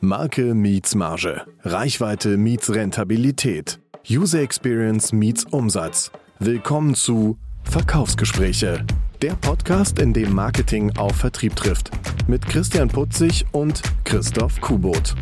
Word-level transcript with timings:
Marke 0.00 0.54
meets 0.54 0.94
Marge. 0.94 1.42
Reichweite 1.64 2.36
meets 2.36 2.72
Rentabilität. 2.72 3.80
User 4.08 4.40
Experience 4.40 5.12
meets 5.12 5.44
Umsatz. 5.44 6.12
Willkommen 6.38 6.94
zu 6.94 7.36
Verkaufsgespräche. 7.64 8.86
Der 9.22 9.34
Podcast, 9.34 9.98
in 9.98 10.12
dem 10.12 10.32
Marketing 10.32 10.96
auf 10.96 11.16
Vertrieb 11.16 11.56
trifft. 11.56 11.90
Mit 12.28 12.46
Christian 12.46 12.86
Putzig 12.86 13.44
und 13.50 13.82
Christoph 14.04 14.60
Kubot. 14.60 15.16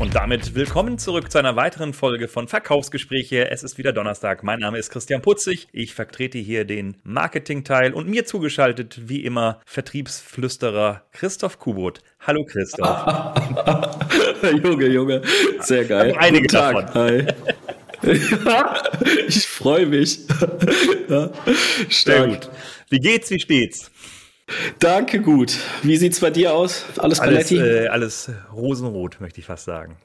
Und 0.00 0.14
damit 0.14 0.54
willkommen 0.54 0.96
zurück 0.96 1.30
zu 1.30 1.36
einer 1.36 1.56
weiteren 1.56 1.92
Folge 1.92 2.26
von 2.26 2.48
Verkaufsgespräche. 2.48 3.50
Es 3.50 3.62
ist 3.62 3.76
wieder 3.76 3.92
Donnerstag. 3.92 4.42
Mein 4.42 4.58
Name 4.58 4.78
ist 4.78 4.88
Christian 4.88 5.20
Putzig. 5.20 5.68
Ich 5.72 5.92
vertrete 5.92 6.38
hier 6.38 6.64
den 6.64 6.96
Marketing-Teil 7.04 7.92
und 7.92 8.08
mir 8.08 8.24
zugeschaltet, 8.24 9.10
wie 9.10 9.22
immer, 9.22 9.60
Vertriebsflüsterer 9.66 11.04
Christoph 11.12 11.58
Kubot. 11.58 12.00
Hallo 12.20 12.46
Christoph. 12.46 13.34
Junge, 14.64 14.86
Junge, 14.86 15.20
sehr 15.60 15.84
geil. 15.84 16.16
Einige 16.18 16.46
davon. 16.46 16.94
Hi. 16.94 17.26
ich 19.28 19.46
freue 19.46 19.84
mich. 19.84 20.20
ja, 21.10 21.30
Sehr 21.90 22.26
gut. 22.26 22.48
Wie 22.88 22.98
geht's, 23.00 23.30
wie 23.30 23.38
steht's? 23.38 23.90
Danke, 24.78 25.20
gut. 25.20 25.56
Wie 25.82 25.96
sieht's 25.96 26.20
bei 26.20 26.30
dir 26.30 26.52
aus? 26.54 26.84
Alles 26.98 27.20
Alles, 27.20 27.50
äh, 27.52 27.88
alles 27.88 28.30
rosenrot, 28.54 29.20
möchte 29.20 29.40
ich 29.40 29.46
fast 29.46 29.64
sagen. 29.64 29.96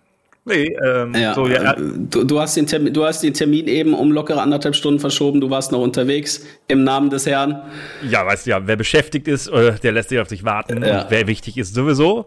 Nee, 0.47 0.77
ähm, 0.85 1.15
ja, 1.15 1.33
so, 1.33 1.47
ja. 1.47 1.73
Äh, 1.73 1.75
du, 1.77 2.23
du, 2.23 2.39
hast 2.39 2.55
den 2.55 2.67
Termin, 2.67 2.93
du 2.93 3.03
hast 3.03 3.23
den 3.23 3.33
Termin 3.33 3.67
eben 3.67 3.95
um 3.95 4.11
lockere 4.11 4.39
anderthalb 4.39 4.75
Stunden 4.75 4.99
verschoben. 4.99 5.41
Du 5.41 5.49
warst 5.49 5.71
noch 5.71 5.79
unterwegs 5.79 6.45
im 6.67 6.83
Namen 6.83 7.09
des 7.09 7.25
Herrn. 7.25 7.63
Ja, 8.07 8.23
weißt 8.23 8.45
du 8.45 8.51
ja, 8.51 8.67
wer 8.67 8.75
beschäftigt 8.75 9.27
ist, 9.27 9.47
äh, 9.47 9.73
der 9.79 9.91
lässt 9.91 10.09
sich 10.09 10.19
auf 10.19 10.29
sich 10.29 10.43
warten. 10.43 10.83
Ja. 10.83 11.07
Wer 11.09 11.25
wichtig 11.25 11.57
ist, 11.57 11.73
sowieso. 11.73 12.25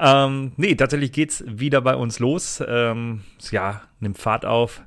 Ähm, 0.00 0.50
nee, 0.56 0.74
tatsächlich 0.74 1.12
geht's 1.12 1.44
wieder 1.46 1.80
bei 1.80 1.94
uns 1.94 2.18
los. 2.18 2.60
Ähm, 2.66 3.20
ja, 3.52 3.82
nimmt 4.00 4.18
Fahrt 4.18 4.44
auf. 4.44 4.82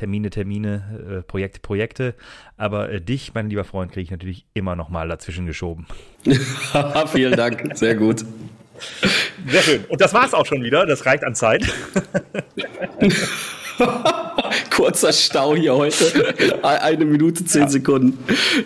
Termine, 0.00 0.30
Termine, 0.30 1.18
äh, 1.18 1.22
Projekte, 1.22 1.60
Projekte. 1.60 2.14
Aber 2.56 2.90
äh, 2.90 3.02
dich, 3.02 3.34
mein 3.34 3.50
lieber 3.50 3.64
Freund, 3.64 3.92
kriege 3.92 4.04
ich 4.04 4.10
natürlich 4.10 4.46
immer 4.54 4.74
noch 4.74 4.88
mal 4.88 5.06
dazwischen 5.08 5.44
geschoben. 5.44 5.86
Vielen 7.12 7.36
Dank, 7.36 7.76
sehr 7.76 7.94
gut. 7.96 8.24
Sehr 9.46 9.60
schön. 9.60 9.84
Und 9.90 10.00
das 10.00 10.14
war 10.14 10.24
es 10.24 10.32
auch 10.32 10.46
schon 10.46 10.62
wieder. 10.64 10.86
Das 10.86 11.04
reicht 11.04 11.22
an 11.22 11.34
Zeit. 11.34 11.66
Kurzer 14.70 15.12
Stau 15.12 15.54
hier 15.54 15.74
heute. 15.74 16.34
Eine 16.62 17.04
Minute, 17.04 17.44
zehn 17.44 17.62
ja. 17.62 17.68
Sekunden. 17.68 18.16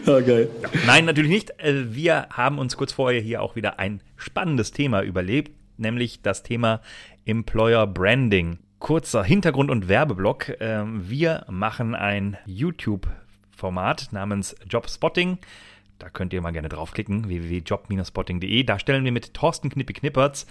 Ja, 0.06 0.20
geil. 0.20 0.48
Nein, 0.86 1.04
natürlich 1.04 1.32
nicht. 1.32 1.50
Äh, 1.58 1.92
wir 1.92 2.28
haben 2.30 2.60
uns 2.60 2.76
kurz 2.76 2.92
vorher 2.92 3.20
hier 3.20 3.42
auch 3.42 3.56
wieder 3.56 3.80
ein 3.80 4.02
spannendes 4.16 4.70
Thema 4.70 5.02
überlebt, 5.02 5.50
nämlich 5.78 6.22
das 6.22 6.44
Thema 6.44 6.80
Employer 7.24 7.88
Branding 7.88 8.58
kurzer 8.84 9.24
Hintergrund- 9.24 9.70
und 9.70 9.88
Werbeblock. 9.88 10.60
Ähm, 10.60 11.08
wir 11.08 11.46
machen 11.48 11.94
ein 11.94 12.36
YouTube-Format 12.44 14.12
namens 14.12 14.54
Jobspotting. 14.68 15.38
Da 15.98 16.10
könnt 16.10 16.34
ihr 16.34 16.42
mal 16.42 16.50
gerne 16.50 16.68
draufklicken, 16.68 17.26
www.job-spotting.de. 17.26 18.62
Da 18.64 18.78
stellen 18.78 19.06
wir 19.06 19.12
mit 19.12 19.32
Thorsten 19.32 19.70
Knippi-Knippertz 19.70 20.46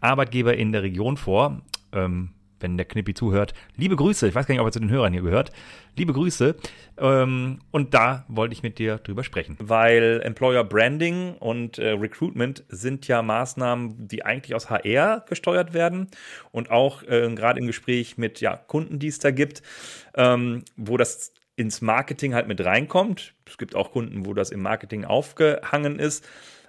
Arbeitgeber 0.00 0.56
in 0.56 0.70
der 0.70 0.84
Region 0.84 1.16
vor. 1.16 1.60
Ähm, 1.90 2.30
wenn 2.62 2.76
der 2.76 2.86
Knippi 2.86 3.14
zuhört. 3.14 3.54
Liebe 3.76 3.96
Grüße, 3.96 4.28
ich 4.28 4.34
weiß 4.34 4.46
gar 4.46 4.54
nicht, 4.54 4.60
ob 4.60 4.68
er 4.68 4.72
zu 4.72 4.80
den 4.80 4.90
Hörern 4.90 5.12
hier 5.12 5.22
gehört. 5.22 5.52
Liebe 5.96 6.12
Grüße. 6.12 6.54
Ähm, 6.98 7.60
und 7.70 7.94
da 7.94 8.24
wollte 8.28 8.54
ich 8.54 8.62
mit 8.62 8.78
dir 8.78 8.98
drüber 8.98 9.24
sprechen. 9.24 9.56
Weil 9.60 10.20
Employer 10.24 10.64
Branding 10.64 11.34
und 11.34 11.78
äh, 11.78 11.90
Recruitment 11.90 12.64
sind 12.68 13.08
ja 13.08 13.22
Maßnahmen, 13.22 14.08
die 14.08 14.24
eigentlich 14.24 14.54
aus 14.54 14.70
HR 14.70 15.24
gesteuert 15.28 15.74
werden 15.74 16.08
und 16.50 16.70
auch 16.70 17.02
äh, 17.02 17.32
gerade 17.34 17.60
im 17.60 17.66
Gespräch 17.66 18.18
mit 18.18 18.40
ja, 18.40 18.56
Kunden, 18.56 18.98
die 18.98 19.08
es 19.08 19.18
da 19.18 19.30
gibt, 19.30 19.62
ähm, 20.14 20.64
wo 20.76 20.96
das 20.96 21.34
ins 21.56 21.80
Marketing 21.82 22.34
halt 22.34 22.48
mit 22.48 22.64
reinkommt. 22.64 23.34
Es 23.46 23.58
gibt 23.58 23.74
auch 23.74 23.92
Kunden, 23.92 24.24
wo 24.24 24.34
das 24.34 24.50
im 24.50 24.62
Marketing 24.62 25.04
aufgehangen 25.04 25.98
ist. 25.98 26.26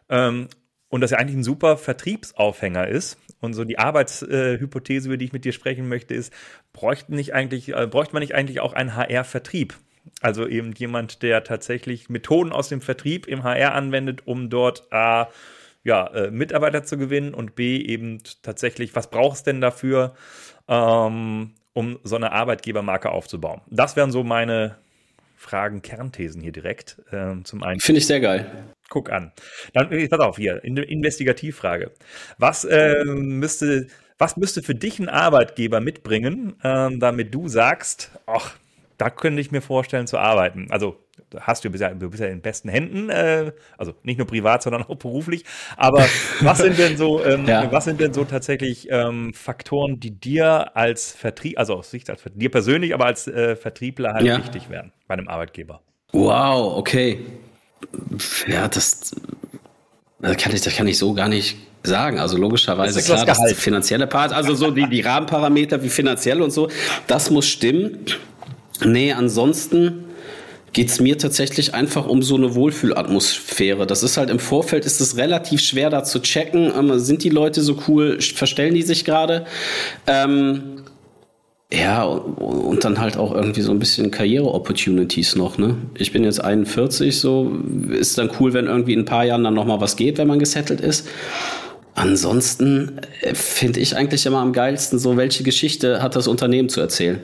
Ähm, 0.10 0.50
und 0.90 1.02
das 1.02 1.10
ja 1.10 1.18
eigentlich 1.18 1.38
ein 1.38 1.44
super 1.44 1.78
Vertriebsaufhänger 1.78 2.88
ist. 2.88 3.18
Und 3.44 3.54
so 3.54 3.66
die 3.66 3.78
Arbeitshypothese, 3.78 5.10
über 5.10 5.18
die 5.18 5.26
ich 5.26 5.34
mit 5.34 5.44
dir 5.44 5.52
sprechen 5.52 5.90
möchte, 5.90 6.14
ist, 6.14 6.32
bräuchten 6.72 7.14
nicht 7.14 7.34
eigentlich, 7.34 7.76
äh, 7.76 7.88
bräuchte 7.88 8.14
man 8.14 8.22
nicht 8.22 8.36
eigentlich 8.36 8.62
auch 8.62 8.72
einen 8.72 8.96
HR-Vertrieb? 8.96 9.74
Also 10.22 10.48
eben 10.48 10.72
jemand, 10.72 11.24
der 11.24 11.44
tatsächlich 11.44 12.08
Methoden 12.10 12.54
aus 12.54 12.70
dem 12.70 12.80
Vertrieb 12.80 13.28
im 13.28 13.44
HR 13.44 13.76
anwendet, 13.76 14.22
um 14.26 14.50
dort 14.50 14.92
A, 14.94 15.28
ja, 15.84 16.08
äh, 16.08 16.32
Mitarbeiter 16.32 16.86
zu 16.86 16.98
gewinnen 16.98 17.34
und 17.34 17.54
B, 17.56 17.82
eben 17.82 18.20
tatsächlich, 18.44 18.96
was 18.96 19.10
braucht 19.10 19.36
es 19.36 19.44
denn 19.44 19.60
dafür, 19.60 20.16
ähm, 20.70 21.52
um 21.74 22.00
so 22.04 22.16
eine 22.16 22.32
Arbeitgebermarke 22.32 23.12
aufzubauen? 23.12 23.60
Das 23.70 23.98
wären 23.98 24.14
so 24.14 24.24
meine 24.24 24.78
Fragen, 25.44 25.82
Kernthesen 25.82 26.42
hier 26.42 26.54
direkt. 26.54 26.98
Ähm, 27.12 27.44
zum 27.46 27.64
einen. 27.64 27.80
Finde 27.80 28.00
ich 28.00 28.08
sehr 28.08 28.22
geil. 28.22 28.50
Guck 28.90 29.12
an. 29.12 29.32
Dann, 29.74 29.90
pass 30.10 30.20
auf, 30.20 30.38
hier, 30.38 30.64
Investigativfrage. 30.64 31.92
Was 32.38 32.64
äh, 32.64 33.04
müsste, 33.06 33.88
was 34.18 34.38
müsste 34.38 34.64
für 34.64 34.74
dich 34.74 35.00
ein 35.00 35.10
Arbeitgeber 35.10 35.82
mitbringen, 35.82 36.56
äh, 36.64 36.90
damit 36.98 37.36
du 37.36 37.48
sagst, 37.50 38.12
ach, 38.26 38.56
da 38.98 39.10
könnte 39.10 39.42
ich 39.42 39.52
mir 39.52 39.62
vorstellen 39.62 40.08
zu 40.08 40.18
arbeiten. 40.18 40.68
Also 40.70 41.03
hast 41.40 41.64
du, 41.64 41.70
bist 41.70 41.82
ja, 41.82 41.90
du 41.94 42.10
bist 42.10 42.22
ja 42.22 42.28
in 42.28 42.42
besten 42.42 42.70
Händen, 42.70 43.10
äh, 43.10 43.52
also 43.78 43.94
nicht 44.04 44.18
nur 44.18 44.28
privat, 44.28 44.64
sondern 44.64 44.84
auch 44.84 44.96
beruflich. 44.96 45.44
Aber 45.78 46.06
was 46.42 46.60
sind 46.60 46.78
denn 46.78 46.98
so, 46.98 47.24
ähm, 47.24 47.46
ja. 47.48 47.72
was 47.72 47.86
sind 47.86 48.00
denn 48.00 48.14
so 48.14 48.24
tatsächlich 48.26 48.88
ähm, 48.90 49.34
Faktoren, 49.34 50.00
die 50.00 50.12
dir 50.12 50.76
als 50.76 51.12
Vertrieb, 51.12 51.60
also 51.60 51.76
aus 51.76 51.92
Sicht 51.92 52.10
als 52.10 52.24
dir 52.34 52.52
persönlich, 52.52 52.94
aber 52.94 53.06
als 53.06 53.28
äh, 53.28 53.56
Vertriebler 53.56 54.14
halt 54.14 54.26
ja. 54.26 54.38
wichtig 54.38 54.70
wären 54.70 54.92
bei 55.08 55.14
einem 55.14 55.28
Arbeitgeber? 55.28 55.82
Wow, 56.12 56.78
okay. 56.78 57.20
Ja, 58.48 58.68
das, 58.68 59.16
das, 60.20 60.38
kann 60.38 60.54
ich, 60.54 60.62
das 60.62 60.76
kann 60.76 60.88
ich 60.88 60.98
so 60.98 61.14
gar 61.14 61.28
nicht 61.28 61.58
sagen. 61.84 62.20
Also 62.20 62.38
logischerweise 62.38 62.96
das 62.96 63.06
klar, 63.06 63.26
das, 63.26 63.40
das 63.40 63.54
finanzielle 63.54 64.08
Part, 64.08 64.32
also 64.32 64.56
so 64.56 64.72
die, 64.72 64.88
die 64.88 65.02
Rahmenparameter 65.02 65.82
wie 65.84 65.90
finanziell 65.90 66.42
und 66.42 66.52
so, 66.52 66.70
das 67.08 67.30
muss 67.30 67.48
stimmen. 67.48 68.06
Nee, 68.86 69.12
ansonsten 69.14 70.06
geht 70.74 70.90
es 70.90 71.00
mir 71.00 71.18
tatsächlich 71.18 71.74
einfach 71.74 72.08
um 72.08 72.22
so 72.24 72.36
eine 72.36 72.56
Wohlfühlatmosphäre. 72.56 73.88
Das 73.88 74.04
ist 74.04 74.18
halt 74.18 74.30
im 74.30 74.40
Vorfeld 74.40 74.86
ist 74.86 75.00
es 75.00 75.18
relativ 75.18 75.62
schwer 75.62 75.90
da 75.90 76.04
zu 76.04 76.20
checken. 76.20 76.72
Ähm, 76.78 77.00
sind 77.00 77.24
die 77.24 77.30
Leute 77.30 77.62
so 77.62 77.78
cool? 77.88 78.20
Verstellen 78.20 78.74
die 78.74 78.82
sich 78.82 79.06
gerade? 79.06 79.46
Ähm, 80.08 80.84
ja, 81.72 82.04
und 82.04 82.84
dann 82.84 83.00
halt 83.00 83.18
auch 83.18 83.34
irgendwie 83.34 83.62
so 83.62 83.72
ein 83.72 83.80
bisschen 83.80 84.12
Karriere-Opportunities 84.12 85.36
noch, 85.36 85.58
ne? 85.58 85.76
Ich 85.98 86.12
bin 86.12 86.24
jetzt 86.24 86.44
41, 86.44 87.20
so 87.20 87.52
ist 87.90 88.18
dann 88.20 88.30
cool, 88.40 88.54
wenn 88.54 88.68
irgendwie 88.68 88.94
in 88.94 89.00
ein 89.00 89.06
paar 89.06 89.26
Jahren 89.26 89.44
dann 89.44 89.56
nochmal 89.56 89.82
was 89.82 89.96
geht, 89.96 90.20
wenn 90.20 90.28
man 90.28 90.38
gesettelt 90.38 90.82
ist. 90.82 91.08
Ansonsten 91.96 93.00
äh, 93.22 93.34
finde 93.34 93.80
ich 93.80 93.96
eigentlich 93.96 94.26
immer 94.26 94.40
am 94.40 94.54
geilsten 94.54 95.00
so, 95.00 95.18
welche 95.18 95.44
Geschichte 95.44 96.02
hat 96.02 96.16
das 96.16 96.28
Unternehmen 96.28 96.70
zu 96.70 96.80
erzählen. 96.80 97.20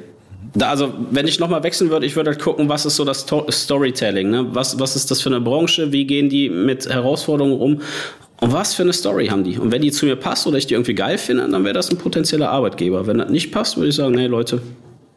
Also, 0.60 0.94
wenn 1.12 1.28
ich 1.28 1.40
nochmal 1.40 1.64
wechseln 1.64 1.90
würde, 1.90 2.06
ich 2.06 2.16
würde 2.16 2.32
halt 2.32 2.40
gucken, 2.42 2.70
was 2.70 2.86
ist 2.86 2.96
so 2.96 3.06
das 3.06 3.26
Storytelling, 3.50 4.30
ne? 4.30 4.48
Was, 4.54 4.80
was 4.80 4.96
ist 4.96 5.12
das 5.12 5.22
für 5.22 5.30
eine 5.30 5.42
Branche? 5.42 5.92
Wie 5.92 6.06
gehen 6.06 6.30
die 6.30 6.50
mit 6.50 6.90
Herausforderungen 6.90 7.60
um? 7.60 7.82
Und 8.42 8.54
was 8.54 8.74
für 8.74 8.84
eine 8.84 8.94
Story 8.94 9.28
haben 9.28 9.44
die? 9.44 9.60
Und 9.60 9.72
wenn 9.72 9.82
die 9.82 9.92
zu 9.92 10.06
mir 10.06 10.16
passt 10.16 10.48
oder 10.48 10.58
ich 10.58 10.66
die 10.66 10.74
irgendwie 10.74 10.96
geil 10.96 11.18
finde, 11.18 11.48
dann 11.50 11.64
wäre 11.66 11.74
das 11.74 11.92
ein 11.92 11.98
potenzieller 11.98 12.50
Arbeitgeber. 12.50 13.06
Wenn 13.06 13.18
das 13.18 13.30
nicht 13.30 13.52
passt, 13.52 13.78
würde 13.78 13.90
ich 13.90 13.96
sagen, 13.96 14.16
nee, 14.16 14.28
Leute, 14.28 14.62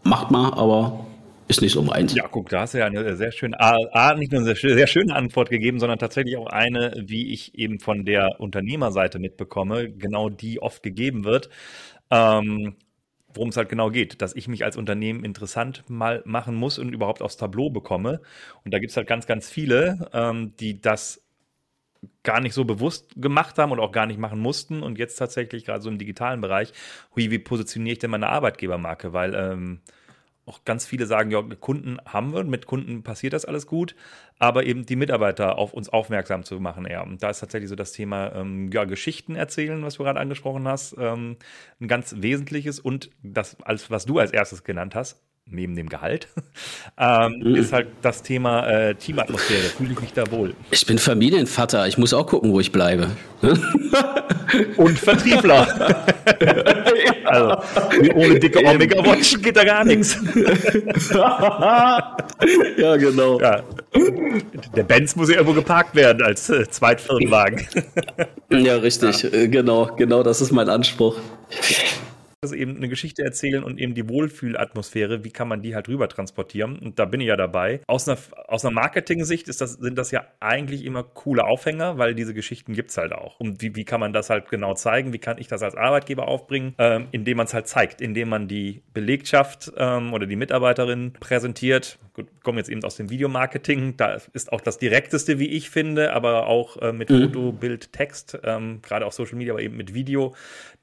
macht 0.02 0.30
mal, 0.30 0.52
aber 0.54 1.06
ist 1.48 1.62
nicht 1.62 1.72
so 1.72 1.82
meins. 1.82 2.14
Ja, 2.14 2.26
guck, 2.28 2.48
da 2.48 2.62
hast 2.62 2.74
du 2.74 2.78
ja 2.78 2.86
eine 2.86 3.16
sehr 3.16 3.30
schöne, 3.30 3.60
A, 3.60 4.14
nicht 4.14 4.32
nur 4.32 4.40
eine 4.40 4.54
sehr, 4.54 4.74
sehr 4.74 4.86
schöne 4.86 5.14
Antwort 5.14 5.50
gegeben, 5.50 5.78
sondern 5.78 5.98
tatsächlich 5.98 6.36
auch 6.36 6.46
eine, 6.46 6.94
wie 7.06 7.32
ich 7.32 7.54
eben 7.56 7.78
von 7.78 8.04
der 8.04 8.40
Unternehmerseite 8.40 9.18
mitbekomme, 9.18 9.90
genau 9.90 10.28
die 10.28 10.60
oft 10.60 10.82
gegeben 10.82 11.24
wird. 11.24 11.48
Ähm, 12.10 12.74
worum 13.34 13.50
es 13.50 13.56
halt 13.56 13.68
genau 13.68 13.90
geht, 13.90 14.22
dass 14.22 14.34
ich 14.34 14.48
mich 14.48 14.64
als 14.64 14.76
Unternehmen 14.76 15.24
interessant 15.24 15.84
mal 15.88 16.22
machen 16.24 16.54
muss 16.54 16.78
und 16.78 16.92
überhaupt 16.92 17.22
aufs 17.22 17.36
Tableau 17.36 17.70
bekomme. 17.70 18.20
Und 18.64 18.72
da 18.72 18.78
gibt 18.78 18.90
es 18.90 18.96
halt 18.96 19.06
ganz, 19.06 19.26
ganz 19.26 19.48
viele, 19.48 20.10
ähm, 20.12 20.54
die 20.58 20.80
das 20.80 21.22
gar 22.22 22.40
nicht 22.40 22.54
so 22.54 22.64
bewusst 22.64 23.14
gemacht 23.16 23.58
haben 23.58 23.72
und 23.72 23.80
auch 23.80 23.92
gar 23.92 24.06
nicht 24.06 24.18
machen 24.18 24.40
mussten 24.40 24.82
und 24.82 24.98
jetzt 24.98 25.16
tatsächlich 25.16 25.64
gerade 25.64 25.82
so 25.82 25.88
im 25.88 25.98
digitalen 25.98 26.40
Bereich, 26.40 26.72
wie, 27.14 27.30
wie 27.30 27.38
positioniere 27.38 27.92
ich 27.92 27.98
denn 28.00 28.10
meine 28.10 28.28
Arbeitgebermarke? 28.28 29.12
Weil 29.12 29.34
ähm, 29.34 29.80
auch 30.46 30.64
ganz 30.64 30.86
viele 30.86 31.06
sagen, 31.06 31.30
ja, 31.30 31.42
Kunden 31.60 31.98
haben 32.04 32.34
wir, 32.34 32.44
mit 32.44 32.66
Kunden 32.66 33.02
passiert 33.02 33.32
das 33.32 33.44
alles 33.44 33.66
gut, 33.66 33.94
aber 34.38 34.64
eben 34.66 34.84
die 34.84 34.96
Mitarbeiter 34.96 35.56
auf 35.56 35.72
uns 35.72 35.88
aufmerksam 35.88 36.42
zu 36.42 36.58
machen 36.58 36.84
eher. 36.84 37.04
Und 37.04 37.22
da 37.22 37.30
ist 37.30 37.40
tatsächlich 37.40 37.68
so 37.68 37.76
das 37.76 37.92
Thema 37.92 38.34
ähm, 38.34 38.70
ja, 38.72 38.84
Geschichten 38.84 39.36
erzählen, 39.36 39.82
was 39.84 39.94
du 39.94 40.02
gerade 40.02 40.18
angesprochen 40.18 40.66
hast, 40.66 40.96
ähm, 40.98 41.36
ein 41.80 41.88
ganz 41.88 42.16
wesentliches 42.18 42.80
und 42.80 43.10
das, 43.22 43.60
als, 43.62 43.90
was 43.90 44.04
du 44.04 44.18
als 44.18 44.32
erstes 44.32 44.64
genannt 44.64 44.96
hast, 44.96 45.22
neben 45.46 45.76
dem 45.76 45.88
Gehalt, 45.88 46.28
ähm, 46.98 47.40
mhm. 47.40 47.54
ist 47.54 47.72
halt 47.72 47.88
das 48.02 48.22
Thema 48.22 48.66
äh, 48.66 48.94
Teamatmosphäre. 48.96 49.62
Fühle 49.62 49.92
ich 49.92 50.00
mich 50.00 50.12
da 50.12 50.28
wohl. 50.30 50.54
Ich 50.70 50.86
bin 50.86 50.98
Familienvater, 50.98 51.86
ich 51.86 51.98
muss 51.98 52.12
auch 52.14 52.26
gucken, 52.26 52.52
wo 52.52 52.58
ich 52.58 52.72
bleibe. 52.72 53.10
Und 54.76 54.98
Vertriebler. 54.98 56.04
also, 57.32 57.56
ohne 58.14 58.38
dicke 58.38 58.64
Omega-Watch 58.64 59.40
geht 59.42 59.56
da 59.56 59.64
gar 59.64 59.84
nichts. 59.84 60.18
ja, 62.76 62.96
genau. 62.96 63.40
Ja. 63.40 63.62
Der 64.76 64.82
Benz 64.82 65.16
muss 65.16 65.28
ja 65.28 65.36
irgendwo 65.36 65.54
geparkt 65.54 65.94
werden 65.94 66.22
als 66.22 66.50
äh, 66.50 66.68
Zweitfirmenwagen. 66.68 67.66
ja, 68.50 68.76
richtig. 68.76 69.22
Ja. 69.22 69.30
Äh, 69.30 69.48
genau, 69.48 69.90
genau 69.96 70.22
das 70.22 70.40
ist 70.40 70.52
mein 70.52 70.68
Anspruch 70.68 71.16
also 72.42 72.56
eben 72.56 72.76
eine 72.76 72.88
Geschichte 72.88 73.22
erzählen 73.22 73.62
und 73.62 73.78
eben 73.78 73.94
die 73.94 74.08
Wohlfühlatmosphäre, 74.08 75.22
wie 75.22 75.30
kann 75.30 75.46
man 75.46 75.62
die 75.62 75.76
halt 75.76 75.88
rüber 75.88 76.08
transportieren? 76.08 76.76
Und 76.76 76.98
da 76.98 77.04
bin 77.04 77.20
ich 77.20 77.28
ja 77.28 77.36
dabei. 77.36 77.82
Aus 77.86 78.08
einer, 78.08 78.18
aus 78.48 78.64
einer 78.64 78.74
Marketing-Sicht 78.74 79.46
ist 79.46 79.60
das, 79.60 79.74
sind 79.74 79.96
das 79.96 80.10
ja 80.10 80.24
eigentlich 80.40 80.84
immer 80.84 81.04
coole 81.04 81.44
Aufhänger, 81.44 81.98
weil 81.98 82.16
diese 82.16 82.34
Geschichten 82.34 82.72
gibt 82.72 82.90
es 82.90 82.96
halt 82.96 83.12
auch. 83.12 83.38
Und 83.38 83.62
wie, 83.62 83.76
wie 83.76 83.84
kann 83.84 84.00
man 84.00 84.12
das 84.12 84.28
halt 84.28 84.48
genau 84.48 84.74
zeigen? 84.74 85.12
Wie 85.12 85.20
kann 85.20 85.38
ich 85.38 85.46
das 85.46 85.62
als 85.62 85.76
Arbeitgeber 85.76 86.26
aufbringen? 86.26 86.74
Ähm, 86.78 87.06
indem 87.12 87.36
man 87.36 87.46
es 87.46 87.54
halt 87.54 87.68
zeigt, 87.68 88.00
indem 88.00 88.30
man 88.30 88.48
die 88.48 88.82
Belegschaft 88.92 89.72
ähm, 89.76 90.12
oder 90.12 90.26
die 90.26 90.34
Mitarbeiterin 90.34 91.12
präsentiert. 91.12 92.00
Gut, 92.12 92.26
kommen 92.42 92.58
jetzt 92.58 92.68
eben 92.68 92.82
aus 92.82 92.96
dem 92.96 93.08
Videomarketing. 93.08 93.96
Da 93.96 94.18
ist 94.32 94.52
auch 94.52 94.60
das 94.60 94.78
Direkteste, 94.78 95.38
wie 95.38 95.48
ich 95.48 95.70
finde, 95.70 96.12
aber 96.12 96.48
auch 96.48 96.76
äh, 96.78 96.92
mit 96.92 97.08
mhm. 97.08 97.22
Foto, 97.22 97.52
Bild, 97.52 97.92
Text, 97.92 98.36
ähm, 98.42 98.80
gerade 98.82 99.06
auf 99.06 99.14
Social 99.14 99.36
Media, 99.36 99.52
aber 99.52 99.62
eben 99.62 99.76
mit 99.76 99.94
Video 99.94 100.34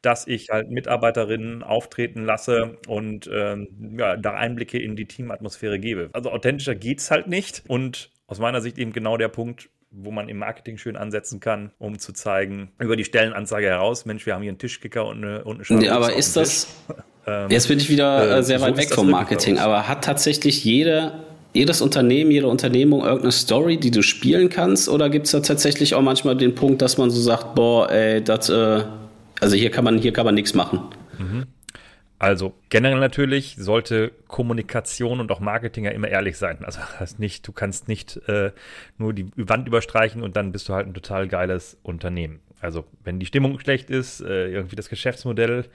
dass 0.01 0.27
ich 0.27 0.49
halt 0.49 0.69
Mitarbeiterinnen 0.69 1.63
auftreten 1.63 2.23
lasse 2.23 2.77
und 2.87 3.29
ähm, 3.33 3.95
ja, 3.97 4.15
da 4.15 4.33
Einblicke 4.33 4.79
in 4.79 4.95
die 4.95 5.05
Teamatmosphäre 5.05 5.79
gebe. 5.79 6.09
Also 6.13 6.31
authentischer 6.31 6.75
geht's 6.75 7.11
halt 7.11 7.27
nicht 7.27 7.63
und 7.67 8.11
aus 8.27 8.39
meiner 8.39 8.61
Sicht 8.61 8.77
eben 8.77 8.93
genau 8.93 9.17
der 9.17 9.27
Punkt, 9.27 9.69
wo 9.91 10.11
man 10.11 10.29
im 10.29 10.37
Marketing 10.37 10.77
schön 10.77 10.95
ansetzen 10.95 11.39
kann, 11.39 11.71
um 11.79 11.97
zu 11.97 12.13
zeigen, 12.13 12.71
über 12.79 12.95
die 12.95 13.03
Stellenanzeige 13.03 13.67
heraus, 13.67 14.05
Mensch, 14.05 14.25
wir 14.25 14.35
haben 14.35 14.43
hier 14.43 14.51
einen 14.51 14.59
Tischkicker 14.59 15.05
und 15.05 15.23
eine, 15.23 15.43
und 15.43 15.69
eine 15.69 15.79
nee, 15.79 15.89
Aber 15.89 16.13
ist 16.15 16.35
das, 16.35 16.67
ähm, 17.25 17.49
jetzt 17.49 17.67
bin 17.67 17.79
ich 17.79 17.89
wieder 17.89 18.37
äh, 18.37 18.43
sehr 18.43 18.61
weit 18.61 18.75
so 18.75 18.81
weg 18.81 18.93
vom 18.93 19.09
Marketing, 19.09 19.57
aber 19.57 19.87
hat 19.87 20.03
tatsächlich 20.03 20.63
jede 20.63 21.25
jedes 21.51 21.81
Unternehmen, 21.81 22.29
jede 22.29 22.47
Unternehmung 22.47 23.01
irgendeine 23.01 23.31
Story, 23.31 23.77
die 23.77 23.89
du 23.89 24.03
spielen 24.03 24.49
kannst? 24.49 24.87
Oder 24.87 25.09
gibt 25.09 25.25
es 25.25 25.31
da 25.31 25.39
tatsächlich 25.39 25.95
auch 25.95 26.01
manchmal 26.03 26.37
den 26.37 26.53
Punkt, 26.53 26.81
dass 26.83 26.99
man 26.99 27.09
so 27.09 27.19
sagt, 27.19 27.55
boah, 27.55 27.89
ey, 27.89 28.23
das 28.23 28.49
äh, 28.49 28.83
also 29.39 29.55
hier 29.55 29.71
kann 29.71 29.83
man, 29.83 29.97
hier 29.97 30.13
kann 30.13 30.25
man 30.25 30.35
nichts 30.35 30.53
machen. 30.53 30.81
Mhm. 31.17 31.45
Also 32.19 32.53
generell 32.67 32.99
natürlich 32.99 33.55
sollte 33.57 34.11
Kommunikation 34.27 35.21
und 35.21 35.31
auch 35.31 35.39
Marketing 35.39 35.85
ja 35.85 35.91
immer 35.91 36.09
ehrlich 36.09 36.37
sein. 36.37 36.65
Also 36.65 36.79
nicht, 37.17 37.47
du 37.47 37.53
kannst 37.53 37.87
nicht 37.87 38.17
äh, 38.27 38.51
nur 38.97 39.13
die 39.13 39.31
Wand 39.37 39.67
überstreichen 39.67 40.21
und 40.21 40.35
dann 40.35 40.51
bist 40.51 40.67
du 40.67 40.73
halt 40.73 40.85
ein 40.85 40.93
total 40.93 41.29
geiles 41.29 41.77
Unternehmen. 41.81 42.41
Also 42.59 42.83
wenn 43.05 43.19
die 43.19 43.25
Stimmung 43.25 43.57
schlecht 43.59 43.89
ist, 43.89 44.19
äh, 44.19 44.49
irgendwie 44.49 44.75
das 44.75 44.89
Geschäftsmodell 44.89 45.65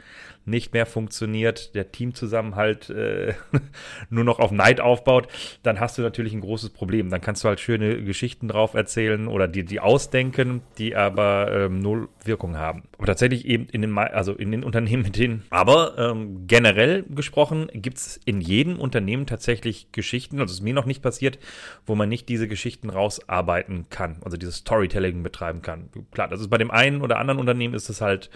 nicht 0.46 0.72
mehr 0.72 0.86
funktioniert, 0.86 1.74
der 1.74 1.90
Teamzusammenhalt 1.90 2.90
äh, 2.90 3.34
nur 4.10 4.24
noch 4.24 4.38
auf 4.38 4.50
Neid 4.50 4.80
aufbaut, 4.80 5.28
dann 5.62 5.80
hast 5.80 5.98
du 5.98 6.02
natürlich 6.02 6.32
ein 6.32 6.40
großes 6.40 6.70
Problem. 6.70 7.10
Dann 7.10 7.20
kannst 7.20 7.44
du 7.44 7.48
halt 7.48 7.60
schöne 7.60 8.02
Geschichten 8.02 8.48
drauf 8.48 8.74
erzählen 8.74 9.28
oder 9.28 9.48
die, 9.48 9.64
die 9.64 9.80
ausdenken, 9.80 10.62
die 10.78 10.96
aber 10.96 11.50
ähm, 11.52 11.80
null 11.80 12.08
Wirkung 12.24 12.56
haben. 12.56 12.82
Aber 12.98 13.06
tatsächlich 13.06 13.46
eben 13.46 13.66
in 13.68 13.82
den, 13.82 13.96
also 13.96 14.34
in 14.34 14.50
den 14.50 14.64
Unternehmen 14.64 15.02
mit 15.02 15.16
denen. 15.16 15.44
Aber 15.50 15.96
ähm, 15.98 16.46
generell 16.46 17.04
gesprochen 17.04 17.68
gibt 17.72 17.98
es 17.98 18.20
in 18.24 18.40
jedem 18.40 18.78
Unternehmen 18.78 19.26
tatsächlich 19.26 19.92
Geschichten, 19.92 20.40
also 20.40 20.52
es 20.52 20.58
ist 20.58 20.64
mir 20.64 20.74
noch 20.74 20.86
nicht 20.86 21.02
passiert, 21.02 21.38
wo 21.86 21.94
man 21.94 22.08
nicht 22.08 22.28
diese 22.28 22.48
Geschichten 22.48 22.90
rausarbeiten 22.90 23.86
kann, 23.90 24.16
also 24.24 24.36
dieses 24.36 24.56
Storytelling 24.56 25.22
betreiben 25.22 25.62
kann. 25.62 25.88
Klar, 26.10 26.28
das 26.28 26.40
ist 26.40 26.50
bei 26.50 26.58
dem 26.58 26.70
einen 26.70 27.02
oder 27.02 27.18
anderen 27.18 27.40
Unternehmen 27.40 27.74
ist 27.74 27.88
es 27.88 28.00
halt 28.00 28.30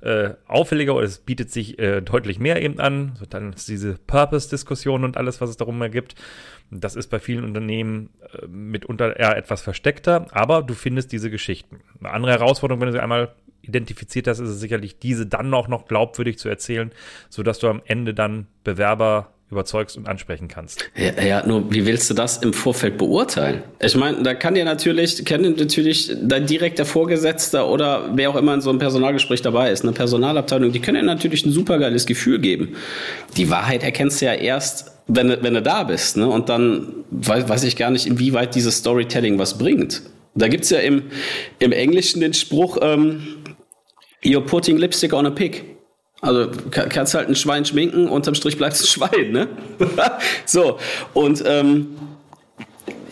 äh, 0.00 0.30
auffälliger 0.46 0.94
oder 0.94 1.04
es 1.04 1.18
bietet 1.18 1.50
sich 1.50 1.78
äh, 1.78 2.00
deutlich 2.00 2.38
mehr 2.38 2.62
eben 2.62 2.80
an. 2.80 3.16
So, 3.18 3.26
dann 3.26 3.52
ist 3.52 3.68
diese 3.68 3.98
Purpose-Diskussion 4.06 5.04
und 5.04 5.16
alles, 5.16 5.40
was 5.40 5.50
es 5.50 5.56
darum 5.56 5.80
ergibt. 5.82 6.14
Das 6.70 6.96
ist 6.96 7.08
bei 7.08 7.18
vielen 7.18 7.44
Unternehmen 7.44 8.10
äh, 8.32 8.46
mitunter 8.46 9.16
eher 9.18 9.36
etwas 9.36 9.62
versteckter, 9.62 10.26
aber 10.30 10.62
du 10.62 10.74
findest 10.74 11.12
diese 11.12 11.30
Geschichten. 11.30 11.80
Eine 11.98 12.10
andere 12.10 12.32
Herausforderung, 12.32 12.80
wenn 12.80 12.88
du 12.88 12.92
sie 12.92 13.02
einmal 13.02 13.34
identifiziert 13.62 14.26
hast, 14.26 14.38
ist 14.38 14.48
es 14.48 14.60
sicherlich, 14.60 14.98
diese 14.98 15.26
dann 15.26 15.52
auch 15.52 15.68
noch 15.68 15.86
glaubwürdig 15.86 16.38
zu 16.38 16.48
erzählen, 16.48 16.92
sodass 17.28 17.58
du 17.58 17.68
am 17.68 17.82
Ende 17.84 18.14
dann 18.14 18.46
Bewerber 18.64 19.34
überzeugst 19.50 19.96
und 19.96 20.08
ansprechen 20.08 20.48
kannst. 20.48 20.90
Ja, 20.96 21.22
ja, 21.22 21.46
nur 21.46 21.72
wie 21.72 21.86
willst 21.86 22.08
du 22.08 22.14
das 22.14 22.38
im 22.38 22.52
Vorfeld 22.52 22.98
beurteilen? 22.98 23.62
Ich 23.80 23.96
meine, 23.96 24.22
da 24.22 24.34
kann 24.34 24.54
dir 24.54 24.64
natürlich, 24.64 25.24
kann 25.24 25.42
dir 25.42 25.50
natürlich 25.50 26.12
dein 26.22 26.46
direkter 26.46 26.84
Vorgesetzter 26.84 27.68
oder 27.68 28.10
wer 28.14 28.30
auch 28.30 28.36
immer 28.36 28.54
in 28.54 28.60
so 28.60 28.70
einem 28.70 28.78
Personalgespräch 28.78 29.42
dabei 29.42 29.70
ist, 29.70 29.82
eine 29.82 29.92
Personalabteilung, 29.92 30.72
die 30.72 30.80
können 30.80 31.00
dir 31.00 31.06
natürlich 31.06 31.44
ein 31.44 31.52
supergeiles 31.52 32.06
Gefühl 32.06 32.38
geben. 32.38 32.76
Die 33.36 33.50
Wahrheit 33.50 33.82
erkennst 33.82 34.20
du 34.20 34.26
ja 34.26 34.34
erst, 34.34 34.92
wenn 35.08 35.42
wenn 35.42 35.54
du 35.54 35.62
da 35.62 35.82
bist, 35.82 36.16
ne? 36.16 36.28
Und 36.28 36.48
dann 36.48 37.04
weiß, 37.10 37.48
weiß 37.48 37.64
ich 37.64 37.76
gar 37.76 37.90
nicht, 37.90 38.06
inwieweit 38.06 38.54
dieses 38.54 38.78
Storytelling 38.78 39.38
was 39.38 39.58
bringt. 39.58 40.02
Da 40.34 40.46
gibt's 40.46 40.70
ja 40.70 40.78
im, 40.78 41.04
im 41.58 41.72
Englischen 41.72 42.20
den 42.20 42.34
Spruch, 42.34 42.78
ähm, 42.80 43.20
You're 44.22 44.44
putting 44.44 44.76
lipstick 44.76 45.12
on 45.12 45.26
a 45.26 45.30
pig. 45.30 45.64
Also 46.20 46.50
kannst 46.70 47.14
halt 47.14 47.28
ein 47.28 47.34
Schwein 47.34 47.64
schminken, 47.64 48.08
unterm 48.08 48.34
Strich 48.34 48.58
bleibt 48.58 48.74
es 48.74 48.82
ein 48.82 48.86
Schwein, 48.86 49.32
ne? 49.32 49.48
so, 50.44 50.78
und 51.14 51.42
ähm, 51.46 51.96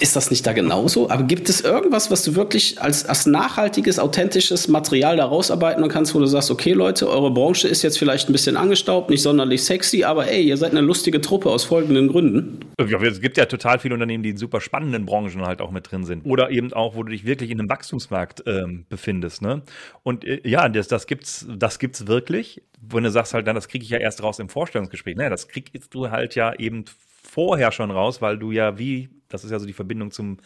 ist 0.01 0.17
das 0.17 0.31
nicht 0.31 0.47
da 0.47 0.53
genauso? 0.53 1.11
Aber 1.11 1.25
gibt 1.25 1.49
es 1.49 1.61
irgendwas, 1.61 2.11
was 2.11 2.23
du 2.23 2.35
wirklich 2.35 2.81
als, 2.81 3.05
als 3.05 3.27
nachhaltiges, 3.27 3.99
authentisches 3.99 4.69
Material 4.69 5.17
da 5.17 5.25
rausarbeiten 5.25 5.87
kannst, 5.89 6.15
wo 6.15 6.19
du 6.19 6.27
sagst, 6.27 6.51
okay 6.51 6.73
Leute, 6.73 7.09
eure 7.09 7.31
Branche 7.31 7.69
ist 7.69 7.83
jetzt 7.83 7.99
vielleicht 7.99 8.29
ein 8.29 8.33
bisschen 8.33 8.57
angestaubt, 8.57 9.11
nicht 9.11 9.23
sonderlich 9.23 9.65
sexy, 9.65 10.05
aber 10.05 10.29
ey, 10.29 10.43
ihr 10.43 10.57
seid 10.57 10.73
eine 10.73 10.81
lustige 10.81 11.21
Truppe 11.21 11.51
aus 11.51 11.65
folgenden 11.65 12.09
Gründen? 12.09 12.61
Es 12.77 13.21
gibt 13.21 13.37
ja 13.37 13.47
total 13.47 13.79
viele 13.79 13.95
Unternehmen, 13.95 14.23
die 14.23 14.31
in 14.31 14.37
super 14.37 14.61
spannenden 14.61 15.07
Branchen 15.07 15.43
halt 15.43 15.61
auch 15.61 15.71
mit 15.71 15.91
drin 15.91 16.05
sind. 16.05 16.25
Oder 16.25 16.51
eben 16.51 16.73
auch, 16.73 16.95
wo 16.95 17.03
du 17.03 17.11
dich 17.11 17.25
wirklich 17.25 17.51
in 17.51 17.59
einem 17.59 17.69
Wachstumsmarkt 17.69 18.43
ähm, 18.47 18.85
befindest. 18.89 19.43
Ne? 19.43 19.63
Und 20.03 20.25
äh, 20.25 20.41
ja, 20.45 20.69
das, 20.69 20.89
das 20.89 21.07
gibt's, 21.07 21.47
das 21.49 21.79
gibt's 21.79 22.07
wirklich. 22.07 22.63
Wenn 22.81 23.05
du 23.05 23.11
sagst 23.11 23.35
halt, 23.35 23.47
na, 23.47 23.53
das 23.53 23.69
kriege 23.69 23.85
ich 23.85 23.91
ja 23.91 23.99
erst 23.99 24.23
raus 24.23 24.39
im 24.39 24.49
Vorstellungsgespräch. 24.49 25.17
Naja, 25.17 25.31
das 25.31 25.49
kriegst 25.49 25.95
du 25.95 26.11
halt 26.11 26.35
ja 26.35 26.55
eben 26.55 26.85
vorher 27.23 27.73
schon 27.73 27.91
raus, 27.91 28.23
weil 28.23 28.39
du 28.39 28.53
ja 28.53 28.79
wie, 28.79 29.09
das 29.29 29.45
ist 29.45 29.51
ja 29.51 29.59
so 29.59 29.67
die 29.67 29.73
Verbindung 29.73 30.11
zum 30.11 30.39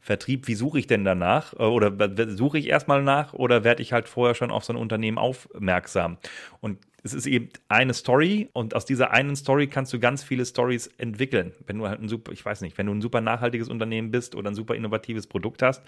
Vertrieb, 0.00 0.46
wie 0.48 0.54
suche 0.54 0.78
ich 0.78 0.86
denn 0.86 1.04
danach? 1.04 1.54
Äh, 1.54 1.62
oder 1.62 1.92
suche 2.36 2.58
ich 2.58 2.68
erstmal 2.68 3.02
nach 3.02 3.32
oder 3.32 3.64
werde 3.64 3.82
ich 3.82 3.92
halt 3.92 4.08
vorher 4.08 4.34
schon 4.34 4.50
auf 4.50 4.64
so 4.64 4.72
ein 4.72 4.76
Unternehmen 4.76 5.18
aufmerksam? 5.18 6.18
Und 6.60 6.78
es 7.06 7.14
ist 7.14 7.26
eben 7.26 7.50
eine 7.68 7.94
Story 7.94 8.48
und 8.52 8.74
aus 8.74 8.84
dieser 8.84 9.12
einen 9.12 9.36
Story 9.36 9.68
kannst 9.68 9.92
du 9.92 10.00
ganz 10.00 10.24
viele 10.24 10.44
Stories 10.44 10.88
entwickeln. 10.98 11.52
Wenn 11.66 11.78
du 11.78 11.88
halt 11.88 12.00
ein 12.00 12.08
super, 12.08 12.32
ich 12.32 12.44
weiß 12.44 12.62
nicht, 12.62 12.76
wenn 12.78 12.86
du 12.86 12.92
ein 12.92 13.00
super 13.00 13.20
nachhaltiges 13.20 13.68
Unternehmen 13.68 14.10
bist 14.10 14.34
oder 14.34 14.50
ein 14.50 14.56
super 14.56 14.74
innovatives 14.74 15.28
Produkt 15.28 15.62
hast, 15.62 15.82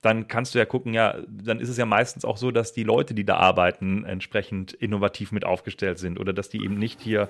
dann 0.00 0.28
kannst 0.28 0.54
du 0.54 0.58
ja 0.58 0.64
gucken, 0.64 0.94
ja, 0.94 1.18
dann 1.28 1.60
ist 1.60 1.68
es 1.68 1.76
ja 1.76 1.84
meistens 1.84 2.24
auch 2.24 2.38
so, 2.38 2.50
dass 2.50 2.72
die 2.72 2.84
Leute, 2.84 3.12
die 3.12 3.24
da 3.24 3.36
arbeiten, 3.36 4.04
entsprechend 4.04 4.72
innovativ 4.72 5.30
mit 5.30 5.44
aufgestellt 5.44 5.98
sind 5.98 6.18
oder 6.18 6.32
dass 6.32 6.48
die 6.48 6.64
eben 6.64 6.74
nicht 6.74 7.02
hier 7.02 7.28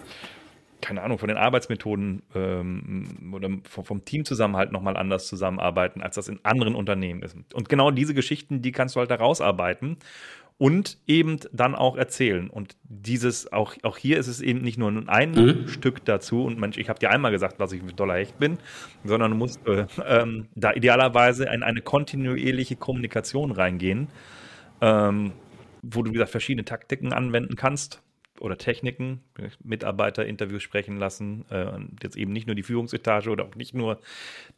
keine 0.82 1.02
Ahnung, 1.02 1.18
von 1.18 1.28
den 1.28 1.38
Arbeitsmethoden 1.38 2.22
ähm, 2.34 3.32
oder 3.32 3.48
vom, 3.64 4.04
Teamzusammenhalt 4.04 4.72
nochmal 4.72 4.96
anders 4.96 5.28
zusammenarbeiten, 5.28 6.02
als 6.02 6.16
das 6.16 6.28
in 6.28 6.40
anderen 6.42 6.74
Unternehmen 6.74 7.22
ist. 7.22 7.36
Und 7.54 7.68
genau 7.68 7.90
diese 7.90 8.12
Geschichten, 8.12 8.60
die 8.60 8.72
kannst 8.72 8.96
du 8.96 9.00
halt 9.00 9.10
da 9.10 9.14
rausarbeiten 9.14 9.96
und 10.58 10.98
eben 11.06 11.38
dann 11.52 11.74
auch 11.74 11.96
erzählen. 11.96 12.50
Und 12.50 12.76
dieses, 12.84 13.52
auch, 13.52 13.74
auch 13.82 13.96
hier 13.96 14.18
ist 14.18 14.26
es 14.26 14.40
eben 14.40 14.60
nicht 14.60 14.76
nur 14.76 14.92
ein 15.08 15.32
mhm. 15.32 15.68
Stück 15.68 16.04
dazu. 16.04 16.44
Und 16.44 16.58
Mensch, 16.58 16.76
ich 16.76 16.88
habe 16.88 16.98
dir 16.98 17.10
einmal 17.10 17.30
gesagt, 17.30 17.58
was 17.58 17.72
ich 17.72 17.82
für 17.82 17.92
Dollar 17.92 18.16
Hecht 18.16 18.38
bin, 18.38 18.58
sondern 19.04 19.30
du 19.30 19.36
musst 19.36 19.66
äh, 19.66 19.86
ähm, 20.06 20.48
da 20.54 20.72
idealerweise 20.72 21.44
in 21.46 21.62
eine 21.62 21.80
kontinuierliche 21.80 22.76
Kommunikation 22.76 23.52
reingehen, 23.52 24.08
ähm, 24.80 25.32
wo 25.82 26.02
du, 26.02 26.10
wie 26.10 26.14
gesagt, 26.14 26.32
verschiedene 26.32 26.64
Taktiken 26.64 27.12
anwenden 27.12 27.56
kannst 27.56 28.02
oder 28.42 28.58
Techniken, 28.58 29.20
Mitarbeiterinterviews 29.62 30.62
sprechen 30.62 30.96
lassen, 30.96 31.44
äh, 31.48 31.66
jetzt 32.02 32.16
eben 32.16 32.32
nicht 32.32 32.48
nur 32.48 32.56
die 32.56 32.64
Führungsetage 32.64 33.30
oder 33.30 33.44
auch 33.44 33.54
nicht 33.54 33.72
nur 33.72 34.00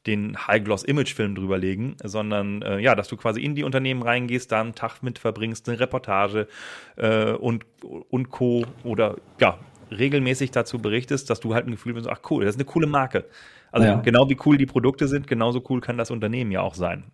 den 0.06 0.38
High-Gloss-Image-Film 0.46 1.34
drüberlegen, 1.34 1.96
sondern 2.02 2.62
äh, 2.62 2.78
ja, 2.78 2.94
dass 2.94 3.08
du 3.08 3.18
quasi 3.18 3.42
in 3.42 3.54
die 3.54 3.62
Unternehmen 3.62 4.02
reingehst, 4.02 4.50
da 4.50 4.62
einen 4.62 4.74
Tag 4.74 5.02
mit 5.02 5.18
verbringst, 5.18 5.68
eine 5.68 5.78
Reportage 5.78 6.48
äh, 6.96 7.32
und, 7.32 7.66
und 7.82 8.30
Co. 8.30 8.64
oder 8.84 9.16
ja, 9.38 9.58
regelmäßig 9.90 10.50
dazu 10.50 10.78
berichtest, 10.78 11.28
dass 11.28 11.40
du 11.40 11.54
halt 11.54 11.66
ein 11.66 11.72
Gefühl 11.72 11.94
hast, 11.96 12.06
ach 12.06 12.22
cool, 12.30 12.46
das 12.46 12.54
ist 12.54 12.60
eine 12.60 12.64
coole 12.64 12.86
Marke. 12.86 13.26
Also 13.70 13.86
ja. 13.86 14.00
genau 14.00 14.30
wie 14.30 14.38
cool 14.46 14.56
die 14.56 14.66
Produkte 14.66 15.08
sind, 15.08 15.26
genauso 15.26 15.62
cool 15.68 15.82
kann 15.82 15.98
das 15.98 16.10
Unternehmen 16.10 16.50
ja 16.50 16.62
auch 16.62 16.74
sein. 16.74 17.04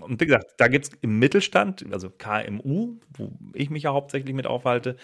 Und 0.00 0.20
wie 0.20 0.26
gesagt, 0.26 0.54
da 0.56 0.68
gibt 0.68 0.86
es 0.86 0.90
im 1.02 1.18
Mittelstand, 1.18 1.84
also 1.92 2.08
KMU, 2.08 2.96
wo 3.16 3.32
ich 3.52 3.68
mich 3.68 3.82
ja 3.82 3.92
hauptsächlich 3.92 4.34
mit 4.34 4.46
aufhalte, 4.46 4.96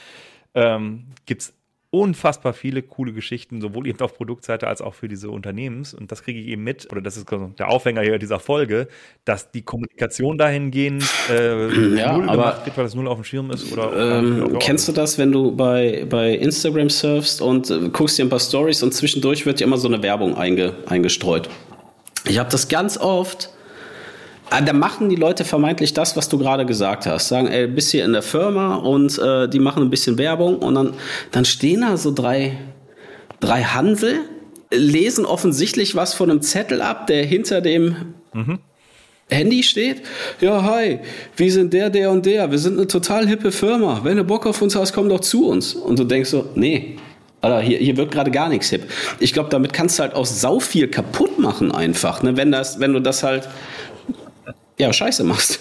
ähm, 0.54 1.06
gibt 1.26 1.42
es 1.42 1.54
unfassbar 1.92 2.52
viele 2.52 2.82
coole 2.82 3.12
Geschichten, 3.12 3.60
sowohl 3.60 3.88
eben 3.88 3.98
auf 4.00 4.14
Produktseite 4.14 4.68
als 4.68 4.80
auch 4.80 4.94
für 4.94 5.08
diese 5.08 5.28
Unternehmens. 5.28 5.92
Und 5.92 6.12
das 6.12 6.22
kriege 6.22 6.38
ich 6.38 6.46
eben 6.46 6.62
mit, 6.62 6.90
oder 6.92 7.00
das 7.00 7.16
ist 7.16 7.28
der 7.58 7.68
Aufhänger 7.68 8.02
hier 8.02 8.18
dieser 8.18 8.38
Folge, 8.38 8.86
dass 9.24 9.50
die 9.50 9.62
Kommunikation 9.62 10.38
dahingehend 10.38 11.04
äh, 11.28 11.68
ja, 11.96 12.12
null 12.12 12.28
aber, 12.28 12.32
gemacht 12.32 12.66
wird, 12.66 12.76
weil 12.76 12.84
das 12.84 12.94
null 12.94 13.08
auf 13.08 13.18
dem 13.18 13.24
Schirm 13.24 13.50
ist. 13.50 13.72
Oder, 13.72 14.20
ähm, 14.20 14.56
kennst 14.60 14.86
du 14.86 14.92
das, 14.92 15.18
wenn 15.18 15.32
du 15.32 15.50
bei, 15.56 16.06
bei 16.08 16.34
Instagram 16.34 16.90
surfst 16.90 17.42
und 17.42 17.70
äh, 17.70 17.88
guckst 17.88 18.18
dir 18.18 18.24
ein 18.24 18.30
paar 18.30 18.38
Stories 18.40 18.84
und 18.84 18.94
zwischendurch 18.94 19.44
wird 19.44 19.58
dir 19.58 19.64
immer 19.64 19.78
so 19.78 19.88
eine 19.88 20.00
Werbung 20.00 20.36
einge, 20.36 20.74
eingestreut? 20.86 21.48
Ich 22.24 22.38
habe 22.38 22.50
das 22.50 22.68
ganz 22.68 22.98
oft 22.98 23.50
da 24.50 24.72
machen 24.72 25.08
die 25.08 25.16
Leute 25.16 25.44
vermeintlich 25.44 25.94
das, 25.94 26.16
was 26.16 26.28
du 26.28 26.38
gerade 26.38 26.66
gesagt 26.66 27.06
hast. 27.06 27.28
Sagen, 27.28 27.46
ey, 27.46 27.66
bist 27.66 27.90
hier 27.92 28.04
in 28.04 28.12
der 28.12 28.22
Firma 28.22 28.76
und 28.76 29.18
äh, 29.18 29.48
die 29.48 29.60
machen 29.60 29.82
ein 29.82 29.90
bisschen 29.90 30.18
Werbung 30.18 30.58
und 30.58 30.74
dann, 30.74 30.94
dann 31.30 31.44
stehen 31.44 31.82
da 31.82 31.96
so 31.96 32.12
drei, 32.12 32.58
drei 33.38 33.62
Hansel, 33.62 34.20
lesen 34.72 35.24
offensichtlich 35.24 35.94
was 35.94 36.14
von 36.14 36.30
einem 36.30 36.42
Zettel 36.42 36.82
ab, 36.82 37.06
der 37.06 37.24
hinter 37.24 37.60
dem 37.60 38.14
mhm. 38.32 38.58
Handy 39.28 39.62
steht. 39.62 40.02
Ja, 40.40 40.62
hi, 40.62 40.98
wir 41.36 41.52
sind 41.52 41.72
der, 41.72 41.88
der 41.90 42.10
und 42.10 42.26
der. 42.26 42.50
Wir 42.50 42.58
sind 42.58 42.76
eine 42.76 42.86
total 42.88 43.28
hippe 43.28 43.52
Firma. 43.52 44.00
Wenn 44.02 44.16
du 44.16 44.24
Bock 44.24 44.46
auf 44.46 44.60
uns 44.60 44.74
hast, 44.74 44.92
komm 44.92 45.08
doch 45.08 45.20
zu 45.20 45.48
uns. 45.48 45.74
Und 45.74 45.98
du 45.98 46.04
denkst 46.04 46.30
so, 46.30 46.48
nee, 46.56 46.96
Alter, 47.40 47.60
hier, 47.60 47.78
hier 47.78 47.96
wird 47.96 48.10
gerade 48.10 48.30
gar 48.30 48.48
nichts 48.48 48.68
hip. 48.68 48.82
Ich 49.18 49.32
glaube, 49.32 49.48
damit 49.48 49.72
kannst 49.72 49.98
du 49.98 50.02
halt 50.02 50.14
auch 50.14 50.26
sau 50.26 50.60
viel 50.60 50.88
kaputt 50.88 51.38
machen 51.38 51.72
einfach. 51.72 52.22
Ne? 52.22 52.36
Wenn, 52.36 52.52
das, 52.52 52.80
wenn 52.80 52.92
du 52.92 53.00
das 53.00 53.22
halt 53.22 53.48
ja, 54.80 54.92
scheiße 54.92 55.24
machst. 55.24 55.60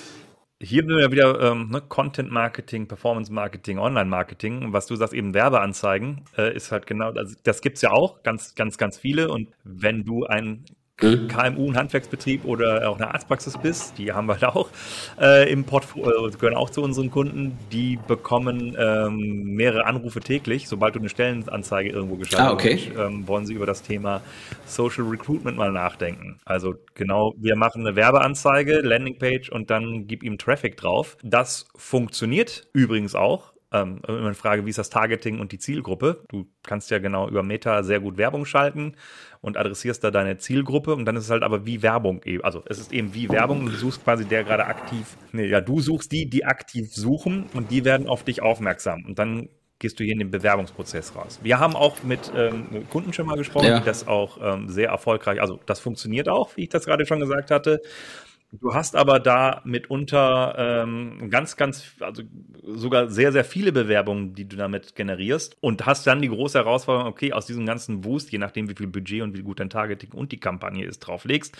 Hier 0.62 0.82
sind 0.82 0.90
wir 0.90 1.12
wieder 1.12 1.40
ähm, 1.42 1.70
ne, 1.70 1.82
Content 1.82 2.32
Marketing, 2.32 2.88
Performance 2.88 3.32
Marketing, 3.32 3.80
Online 3.80 4.10
Marketing. 4.10 4.74
Was 4.74 4.88
du 4.88 4.96
sagst, 4.96 5.14
eben 5.14 5.34
Werbeanzeigen, 5.34 6.26
äh, 6.38 6.54
ist 6.56 6.72
halt 6.72 6.86
genau, 6.86 7.12
also 7.12 7.36
das 7.44 7.62
gibt 7.62 7.78
es 7.78 7.82
ja 7.82 7.92
auch, 7.92 8.24
ganz, 8.24 8.56
ganz, 8.56 8.78
ganz 8.78 8.98
viele. 8.98 9.30
Und 9.30 9.50
wenn 9.64 10.04
du 10.04 10.26
ein. 10.26 10.66
KMU, 11.00 11.70
ein 11.70 11.78
Handwerksbetrieb 11.78 12.46
oder 12.46 12.90
auch 12.90 12.98
eine 12.98 13.14
Arztpraxis 13.14 13.58
bist, 13.58 13.98
die 13.98 14.12
haben 14.12 14.28
wir 14.28 14.36
da 14.36 14.50
auch 14.50 14.70
äh, 15.20 15.52
im 15.52 15.64
Portfolio, 15.64 16.28
äh, 16.28 16.32
gehören 16.32 16.56
auch 16.56 16.70
zu 16.70 16.82
unseren 16.82 17.10
Kunden, 17.10 17.58
die 17.72 17.98
bekommen 18.08 18.76
ähm, 18.78 19.44
mehrere 19.56 19.86
Anrufe 19.86 20.20
täglich. 20.20 20.68
Sobald 20.68 20.96
du 20.96 21.00
eine 21.00 21.10
Stellenanzeige 21.10 21.90
irgendwo 21.90 22.16
geschaltet 22.16 22.48
ah, 22.48 22.54
okay. 22.54 22.78
hast, 22.78 23.08
ähm, 23.08 23.28
wollen 23.28 23.46
sie 23.46 23.54
über 23.54 23.66
das 23.66 23.82
Thema 23.82 24.22
Social 24.66 25.06
Recruitment 25.06 25.58
mal 25.58 25.72
nachdenken. 25.72 26.40
Also 26.46 26.76
genau, 26.96 27.34
wir 27.38 27.56
machen 27.56 27.86
eine 27.86 27.96
Werbeanzeige, 27.96 28.82
Landingpage 28.82 29.50
und 29.50 29.70
dann 29.70 30.06
gib 30.08 30.24
ihm 30.24 30.38
Traffic 30.38 30.78
drauf. 30.78 31.18
Das 31.24 31.68
funktioniert 31.76 32.68
übrigens 32.74 33.16
auch. 33.16 33.54
Ähm, 33.72 34.02
immer 34.08 34.20
eine 34.20 34.34
Frage, 34.34 34.66
wie 34.66 34.72
ist 34.72 34.80
das 34.80 34.90
Targeting 34.90 35.40
und 35.40 35.52
die 35.52 35.60
Zielgruppe? 35.60 36.24
Du 36.30 36.48
kannst 36.64 36.90
ja 36.90 36.98
genau 36.98 37.30
über 37.30 37.44
Meta 37.44 37.84
sehr 37.84 38.00
gut 38.00 38.18
Werbung 38.18 38.46
schalten 38.46 38.96
und 39.42 39.58
adressierst 39.58 40.04
da 40.04 40.10
deine 40.10 40.38
Zielgruppe 40.38 40.96
und 40.96 41.06
dann 41.06 41.16
ist 41.16 41.26
es 41.26 41.30
halt 41.30 41.44
aber 41.44 41.68
wie 41.68 41.84
Werbung 41.84 42.24
eben. 42.24 42.44
Also 42.44 42.64
es 42.66 42.80
ist 42.80 42.92
eben 42.92 43.14
wie 43.14 43.30
Werbung 43.30 43.60
und 43.60 43.68
du 43.68 43.78
suchst 43.78 44.04
quasi 44.04 44.26
der 44.26 44.44
gerade 44.44 44.66
aktiv, 44.66 45.18
nee, 45.34 45.46
ja, 45.46 45.62
du 45.62 45.82
suchst 45.82 46.12
die, 46.12 46.28
die 46.28 46.46
aktiv 46.46 46.92
suchen 46.92 47.46
und 47.54 47.70
die 47.70 47.86
werden 47.86 48.08
auf 48.08 48.24
dich 48.24 48.42
aufmerksam 48.42 49.06
und 49.06 49.20
dann 49.20 49.50
gehst 49.78 50.00
du 50.00 50.04
hier 50.04 50.14
in 50.14 50.20
den 50.20 50.32
Bewerbungsprozess 50.32 51.16
raus. 51.16 51.40
Wir 51.42 51.60
haben 51.60 51.76
auch 51.76 52.04
mit 52.04 52.32
ähm, 52.36 52.86
Kunden 52.90 53.14
schon 53.14 53.28
mal 53.28 53.38
gesprochen, 53.38 53.68
ja. 53.68 53.80
die 53.80 53.86
das 53.86 54.08
auch 54.08 54.40
ähm, 54.42 54.68
sehr 54.68 54.90
erfolgreich, 54.90 55.40
also 55.42 55.60
das 55.68 55.80
funktioniert 55.80 56.28
auch, 56.28 56.58
wie 56.58 56.64
ich 56.64 56.70
das 56.70 56.86
gerade 56.86 57.06
schon 57.06 57.20
gesagt 57.20 57.52
hatte. 57.52 57.82
Du 58.52 58.74
hast 58.74 58.96
aber 58.96 59.20
da 59.20 59.62
mitunter 59.64 60.56
ähm, 60.58 61.30
ganz, 61.30 61.56
ganz, 61.56 61.84
also 62.00 62.24
sogar 62.64 63.10
sehr, 63.10 63.32
sehr 63.32 63.44
viele 63.44 63.72
Bewerbungen, 63.72 64.34
die 64.34 64.50
du 64.50 64.56
damit 64.58 64.96
generierst 64.96 65.56
und 65.62 65.86
hast 65.86 66.08
dann 66.08 66.22
die 66.22 66.30
große 66.30 66.58
Herausforderung, 66.58 67.12
okay, 67.12 67.32
aus 67.32 67.46
diesem 67.46 67.68
ganzen 67.68 68.02
Boost, 68.02 68.32
je 68.32 68.40
nachdem 68.40 68.68
wie 68.68 68.76
viel 68.76 68.88
Budget 68.88 69.22
und 69.22 69.38
wie 69.38 69.44
gut 69.44 69.60
dein 69.60 69.70
Targeting 69.70 70.14
und 70.14 70.32
die 70.32 70.40
Kampagne 70.40 70.84
ist, 70.84 71.00
drauflegst, 71.00 71.56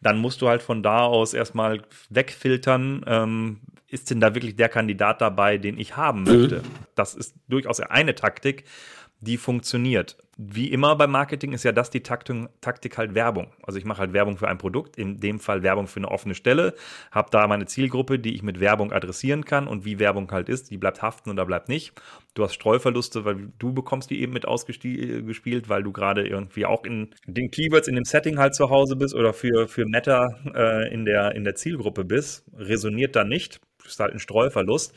dann 0.00 0.18
musst 0.18 0.40
du 0.40 0.48
halt 0.48 0.62
von 0.62 0.82
da 0.82 1.00
aus 1.00 1.34
erstmal 1.34 1.82
wegfiltern, 2.08 3.04
ähm, 3.06 3.60
ist 3.88 4.10
denn 4.10 4.20
da 4.20 4.34
wirklich 4.34 4.54
der 4.54 4.68
Kandidat 4.68 5.20
dabei, 5.20 5.58
den 5.58 5.76
ich 5.76 5.96
haben 5.96 6.22
möchte? 6.22 6.58
Mhm. 6.58 6.68
Das 6.94 7.14
ist 7.14 7.34
durchaus 7.48 7.80
eine 7.80 8.14
Taktik, 8.14 8.64
die 9.20 9.36
funktioniert. 9.36 10.16
Wie 10.40 10.70
immer 10.70 10.94
beim 10.94 11.10
Marketing 11.10 11.52
ist 11.52 11.64
ja 11.64 11.72
das 11.72 11.90
die 11.90 12.04
Taktung, 12.04 12.48
Taktik 12.60 12.96
halt 12.96 13.16
Werbung. 13.16 13.52
Also 13.64 13.76
ich 13.76 13.84
mache 13.84 13.98
halt 13.98 14.12
Werbung 14.12 14.36
für 14.36 14.46
ein 14.46 14.56
Produkt, 14.56 14.96
in 14.96 15.18
dem 15.18 15.40
Fall 15.40 15.64
Werbung 15.64 15.88
für 15.88 15.98
eine 15.98 16.08
offene 16.08 16.36
Stelle, 16.36 16.74
habe 17.10 17.28
da 17.32 17.48
meine 17.48 17.66
Zielgruppe, 17.66 18.20
die 18.20 18.36
ich 18.36 18.44
mit 18.44 18.60
Werbung 18.60 18.92
adressieren 18.92 19.44
kann 19.44 19.66
und 19.66 19.84
wie 19.84 19.98
Werbung 19.98 20.30
halt 20.30 20.48
ist, 20.48 20.70
die 20.70 20.76
bleibt 20.76 21.02
haften 21.02 21.30
oder 21.30 21.44
bleibt 21.44 21.68
nicht. 21.68 21.92
Du 22.34 22.44
hast 22.44 22.54
Streuverluste, 22.54 23.24
weil 23.24 23.48
du 23.58 23.72
bekommst 23.72 24.10
die 24.10 24.20
eben 24.20 24.32
mit 24.32 24.46
ausgespielt, 24.46 25.68
weil 25.68 25.82
du 25.82 25.90
gerade 25.90 26.24
irgendwie 26.24 26.66
auch 26.66 26.84
in 26.84 27.10
den 27.26 27.50
Keywords 27.50 27.88
in 27.88 27.96
dem 27.96 28.04
Setting 28.04 28.38
halt 28.38 28.54
zu 28.54 28.70
Hause 28.70 28.94
bist 28.94 29.16
oder 29.16 29.32
für, 29.32 29.66
für 29.66 29.86
Meta 29.86 30.28
äh, 30.54 30.94
in, 30.94 31.04
der, 31.04 31.34
in 31.34 31.42
der 31.42 31.56
Zielgruppe 31.56 32.04
bist. 32.04 32.44
Resoniert 32.56 33.16
da 33.16 33.24
nicht, 33.24 33.60
ist 33.84 33.98
halt 33.98 34.12
ein 34.12 34.20
Streuverlust. 34.20 34.94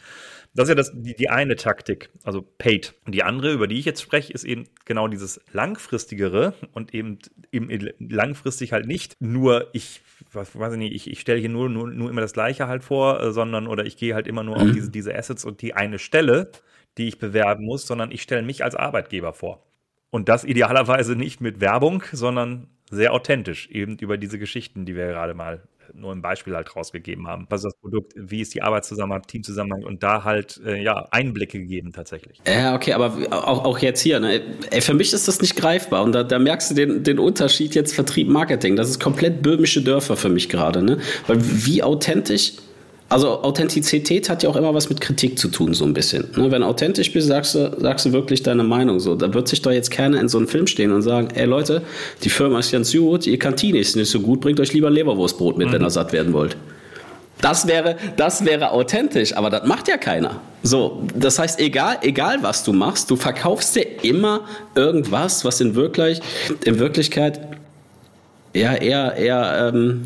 Das 0.53 0.65
ist 0.65 0.70
ja 0.70 0.75
das, 0.75 0.91
die, 0.93 1.15
die 1.15 1.29
eine 1.29 1.55
Taktik, 1.55 2.10
also 2.24 2.41
Paid. 2.41 2.93
Die 3.08 3.24
andere, 3.24 3.53
über 3.53 3.67
die 3.67 3.79
ich 3.79 3.86
jetzt 3.86 4.01
spreche, 4.01 4.34
ist 4.34 4.43
eben 4.43 4.65
genau 4.86 5.08
dieses 5.08 5.39
langfristigere 5.53 6.53
und 6.74 6.93
eben, 6.93 7.20
eben 7.51 7.89
langfristig 8.00 8.74
halt 8.74 8.86
nicht 8.86 9.15
nur 9.20 9.70
ich 9.74 10.01
was 10.34 10.58
weiß 10.58 10.74
ich 10.74 10.79
nicht, 10.79 10.93
ich, 10.93 11.10
ich 11.10 11.20
stelle 11.20 11.39
hier 11.39 11.50
nur, 11.50 11.70
nur, 11.70 11.89
nur 11.89 12.10
immer 12.10 12.22
das 12.22 12.34
Gleiche 12.34 12.67
halt 12.67 12.84
vor, 12.84 13.22
äh, 13.22 13.31
sondern 13.31 13.67
oder 13.67 13.86
ich 13.86 13.98
gehe 13.98 14.13
halt 14.13 14.27
immer 14.27 14.43
nur 14.43 14.58
mhm. 14.58 14.62
auf 14.62 14.72
diese, 14.72 14.91
diese 14.91 15.15
Assets 15.15 15.46
und 15.46 15.62
die 15.62 15.74
eine 15.74 16.00
Stelle, 16.00 16.51
die 16.98 17.08
ich 17.08 17.20
bewerben 17.20 17.65
muss, 17.65 17.88
sondern 17.88 18.12
ich 18.12 18.22
stelle 18.22 18.41
mich 18.41 18.63
als 18.63 18.75
Arbeitgeber 18.75 19.34
vor. 19.34 19.63
Und 20.10 20.27
das 20.27 20.43
idealerweise 20.43 21.15
nicht 21.15 21.39
mit 21.39 21.62
Werbung, 21.62 22.03
sondern 22.12 22.67
sehr 22.91 23.13
authentisch, 23.13 23.69
eben 23.71 23.98
über 23.98 24.17
diese 24.17 24.38
Geschichten, 24.38 24.86
die 24.86 24.95
wir 24.95 25.07
gerade 25.07 25.33
mal 25.33 25.62
nur 25.93 26.12
ein 26.12 26.21
Beispiel 26.21 26.55
halt 26.55 26.74
rausgegeben 26.75 27.27
haben. 27.27 27.48
Was 27.50 27.62
ist 27.62 27.74
das 27.74 27.75
Produkt, 27.81 28.13
wie 28.15 28.41
ist 28.41 28.53
die 28.53 28.62
Arbeitszusammenhang, 28.62 29.24
Teamzusammenhang 29.24 29.83
und 29.83 30.03
da 30.03 30.24
halt 30.24 30.62
äh, 30.65 30.81
ja 30.81 31.07
Einblicke 31.12 31.60
gegeben 31.60 31.91
tatsächlich. 31.91 32.39
Ja, 32.48 32.75
okay, 32.75 32.93
aber 32.93 33.17
auch, 33.31 33.65
auch 33.65 33.79
jetzt 33.79 34.01
hier, 34.01 34.19
ne? 34.19 34.41
Ey, 34.69 34.81
für 34.81 34.93
mich 34.93 35.13
ist 35.13 35.27
das 35.27 35.41
nicht 35.41 35.55
greifbar 35.55 36.03
und 36.03 36.13
da, 36.13 36.24
da 36.24 36.39
merkst 36.39 36.71
du 36.71 36.75
den, 36.75 37.03
den 37.03 37.19
Unterschied 37.19 37.75
jetzt 37.75 37.93
Vertrieb, 37.93 38.29
Marketing. 38.29 38.75
Das 38.75 38.89
ist 38.89 39.00
komplett 39.00 39.41
böhmische 39.41 39.81
Dörfer 39.81 40.15
für 40.15 40.29
mich 40.29 40.50
gerade, 40.50 40.81
ne? 40.81 41.00
Weil 41.27 41.39
wie 41.41 41.83
authentisch 41.83 42.53
also 43.12 43.44
Authentizität 43.44 44.30
hat 44.30 44.41
ja 44.41 44.50
auch 44.50 44.56
immer 44.56 44.74
was 44.74 44.88
mit 44.88 45.01
Kritik 45.01 45.38
zu 45.38 45.50
tun, 45.50 45.74
so 45.74 45.84
ein 45.84 45.94
bisschen. 45.94 46.30
Ne? 46.38 46.50
Wenn 46.50 46.62
du 46.62 46.68
authentisch 46.68 47.12
bist, 47.12 47.27
sagst 47.27 47.56
du, 47.56 47.75
sagst 47.77 48.06
du 48.06 48.13
wirklich 48.13 48.41
deine 48.41 48.63
Meinung 48.63 49.01
so. 49.01 49.15
Da 49.15 49.34
wird 49.34 49.50
sich 49.50 49.62
doch 49.62 49.72
jetzt 49.72 49.91
keiner 49.91 50.22
in 50.22 50.30
so 50.30 50.38
einem 50.38 50.48
Film 50.48 50.65
stehen 50.65 50.94
und 50.94 51.01
sagen, 51.01 51.27
ey 51.36 51.46
Leute, 51.46 51.82
die 52.24 52.30
Firma 52.30 52.60
ist 52.60 52.72
ganz 52.72 52.94
gut, 52.94 53.27
ihr 53.27 53.38
Kantine 53.38 53.80
ist 53.80 53.98
nicht 53.98 54.10
so 54.10 54.22
gut, 54.22 54.39
bringt 54.39 54.62
euch 54.62 54.72
lieber 54.72 54.89
Leberwurstbrot 54.89 55.58
mit, 55.58 55.68
mhm. 55.68 55.74
wenn 55.74 55.82
ihr 55.82 55.89
satt 55.89 56.13
werden 56.13 56.32
wollt. 56.32 56.56
Das 57.41 57.68
wäre, 57.68 57.98
das 58.15 58.46
wäre 58.46 58.72
authentisch, 58.72 59.36
aber 59.36 59.50
das 59.50 59.68
macht 59.68 59.89
ja 59.89 59.98
keiner. 59.98 60.39
So, 60.63 61.03
das 61.13 61.38
heißt, 61.38 61.60
egal, 61.60 61.98
egal 62.03 62.38
was 62.44 62.63
du 62.63 62.72
machst, 62.72 63.12
du 63.12 63.18
verkaufst 63.18 63.75
dir 63.75 63.88
immer 64.03 64.46
irgendwas, 64.74 65.44
was 65.44 65.60
in 65.60 65.75
wirklich, 65.75 66.22
in 66.63 66.80
Wirklichkeit 66.80 67.41
ja 68.53 68.74
eher, 68.74 69.18
eher 69.18 69.72
ähm, 69.74 70.06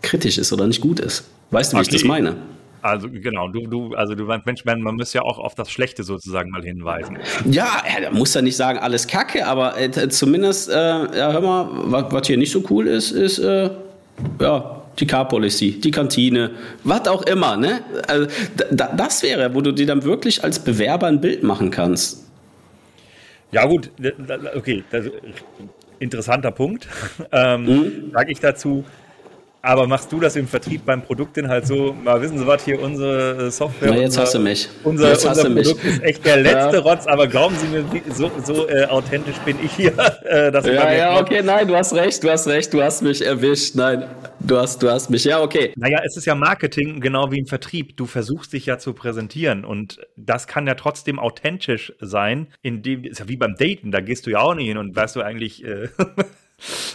kritisch 0.00 0.38
ist 0.38 0.50
oder 0.50 0.66
nicht 0.66 0.80
gut 0.80 0.98
ist. 0.98 1.24
Weißt 1.50 1.72
du, 1.72 1.76
wie 1.76 1.80
okay. 1.80 1.88
ich 1.90 2.02
das 2.02 2.08
meine? 2.08 2.36
Also 2.80 3.08
genau, 3.10 3.48
du, 3.48 3.66
du, 3.66 3.94
also 3.94 4.14
du 4.14 4.24
Mensch, 4.44 4.64
man, 4.64 4.80
man 4.82 4.94
muss 4.94 5.12
ja 5.12 5.22
auch 5.22 5.38
auf 5.38 5.54
das 5.54 5.70
Schlechte 5.70 6.04
sozusagen 6.04 6.50
mal 6.50 6.62
hinweisen. 6.62 7.18
Ja, 7.50 7.82
er 7.84 8.12
muss 8.12 8.34
ja 8.34 8.42
nicht 8.42 8.56
sagen, 8.56 8.78
alles 8.78 9.06
Kacke, 9.06 9.46
aber 9.46 9.78
äh, 9.78 10.08
zumindest, 10.08 10.68
äh, 10.68 10.74
ja, 10.74 11.32
hör 11.32 11.40
mal, 11.40 11.68
was 12.10 12.26
hier 12.26 12.36
nicht 12.36 12.52
so 12.52 12.62
cool 12.70 12.86
ist, 12.86 13.10
ist, 13.10 13.38
äh, 13.40 13.70
ja, 14.40 14.82
die 14.98 15.06
Car-Policy, 15.06 15.80
die 15.80 15.90
Kantine, 15.90 16.52
was 16.84 17.06
auch 17.08 17.22
immer, 17.22 17.56
ne? 17.56 17.82
Also, 18.06 18.28
das 18.70 19.22
wäre, 19.22 19.54
wo 19.54 19.60
du 19.60 19.72
dir 19.72 19.86
dann 19.86 20.04
wirklich 20.04 20.42
als 20.44 20.58
Bewerber 20.58 21.06
ein 21.06 21.20
Bild 21.20 21.42
machen 21.42 21.70
kannst. 21.70 22.26
Ja, 23.50 23.66
gut, 23.66 23.90
okay, 24.54 24.84
das, 24.90 25.06
interessanter 25.98 26.50
Punkt. 26.50 26.86
ähm, 27.32 27.64
mhm. 27.64 28.10
Sage 28.12 28.32
ich 28.32 28.40
dazu, 28.40 28.84
aber 29.62 29.86
machst 29.86 30.12
du 30.12 30.20
das 30.20 30.36
im 30.36 30.46
Vertrieb 30.46 30.84
beim 30.84 31.02
Produkt 31.02 31.36
denn 31.36 31.48
halt 31.48 31.66
so, 31.66 31.92
mal 31.92 32.20
wissen 32.22 32.38
Sie 32.38 32.46
was, 32.46 32.64
hier 32.64 32.80
unsere 32.80 33.46
äh, 33.46 33.50
Software. 33.50 33.90
Na, 33.90 33.96
jetzt 33.96 34.10
unser, 34.10 34.22
hast 34.22 34.34
du 34.34 34.38
mich. 34.38 34.68
Unser, 34.84 35.08
jetzt 35.10 35.26
unser 35.26 35.44
Produkt 35.44 35.84
mich. 35.84 35.94
ist 35.94 36.02
echt 36.02 36.24
der 36.24 36.36
letzte 36.36 36.76
ja. 36.76 36.82
Rotz, 36.82 37.06
aber 37.06 37.26
glauben 37.26 37.56
Sie 37.56 37.66
mir, 37.66 37.84
so, 38.14 38.30
so 38.44 38.68
äh, 38.68 38.84
authentisch 38.86 39.36
bin 39.38 39.56
ich 39.62 39.72
hier. 39.72 39.92
Äh, 40.28 40.52
dass 40.52 40.66
ja, 40.66 40.92
ja, 40.92 41.20
okay, 41.20 41.42
nein, 41.42 41.66
du 41.68 41.74
hast 41.74 41.94
recht, 41.94 42.22
du 42.22 42.30
hast 42.30 42.46
recht, 42.48 42.72
du 42.74 42.82
hast 42.82 43.02
mich 43.02 43.24
erwischt. 43.24 43.74
Nein, 43.76 44.04
du 44.40 44.58
hast, 44.58 44.82
du 44.82 44.90
hast 44.90 45.08
mich, 45.08 45.24
ja, 45.24 45.40
okay. 45.40 45.72
Naja, 45.76 46.00
es 46.04 46.16
ist 46.16 46.26
ja 46.26 46.34
Marketing, 46.34 47.00
genau 47.00 47.30
wie 47.30 47.38
im 47.38 47.46
Vertrieb. 47.46 47.96
Du 47.96 48.04
versuchst 48.04 48.52
dich 48.52 48.66
ja 48.66 48.78
zu 48.78 48.92
präsentieren 48.92 49.64
und 49.64 50.00
das 50.16 50.46
kann 50.46 50.66
ja 50.66 50.74
trotzdem 50.74 51.18
authentisch 51.18 51.94
sein, 52.00 52.48
indem, 52.62 53.04
ist 53.04 53.20
ja 53.20 53.28
wie 53.28 53.36
beim 53.36 53.54
Daten, 53.54 53.90
da 53.90 54.00
gehst 54.00 54.26
du 54.26 54.30
ja 54.30 54.40
auch 54.40 54.54
nicht 54.54 54.66
hin 54.66 54.76
und 54.76 54.94
weißt 54.94 55.16
du 55.16 55.22
eigentlich, 55.22 55.64
äh, 55.64 55.88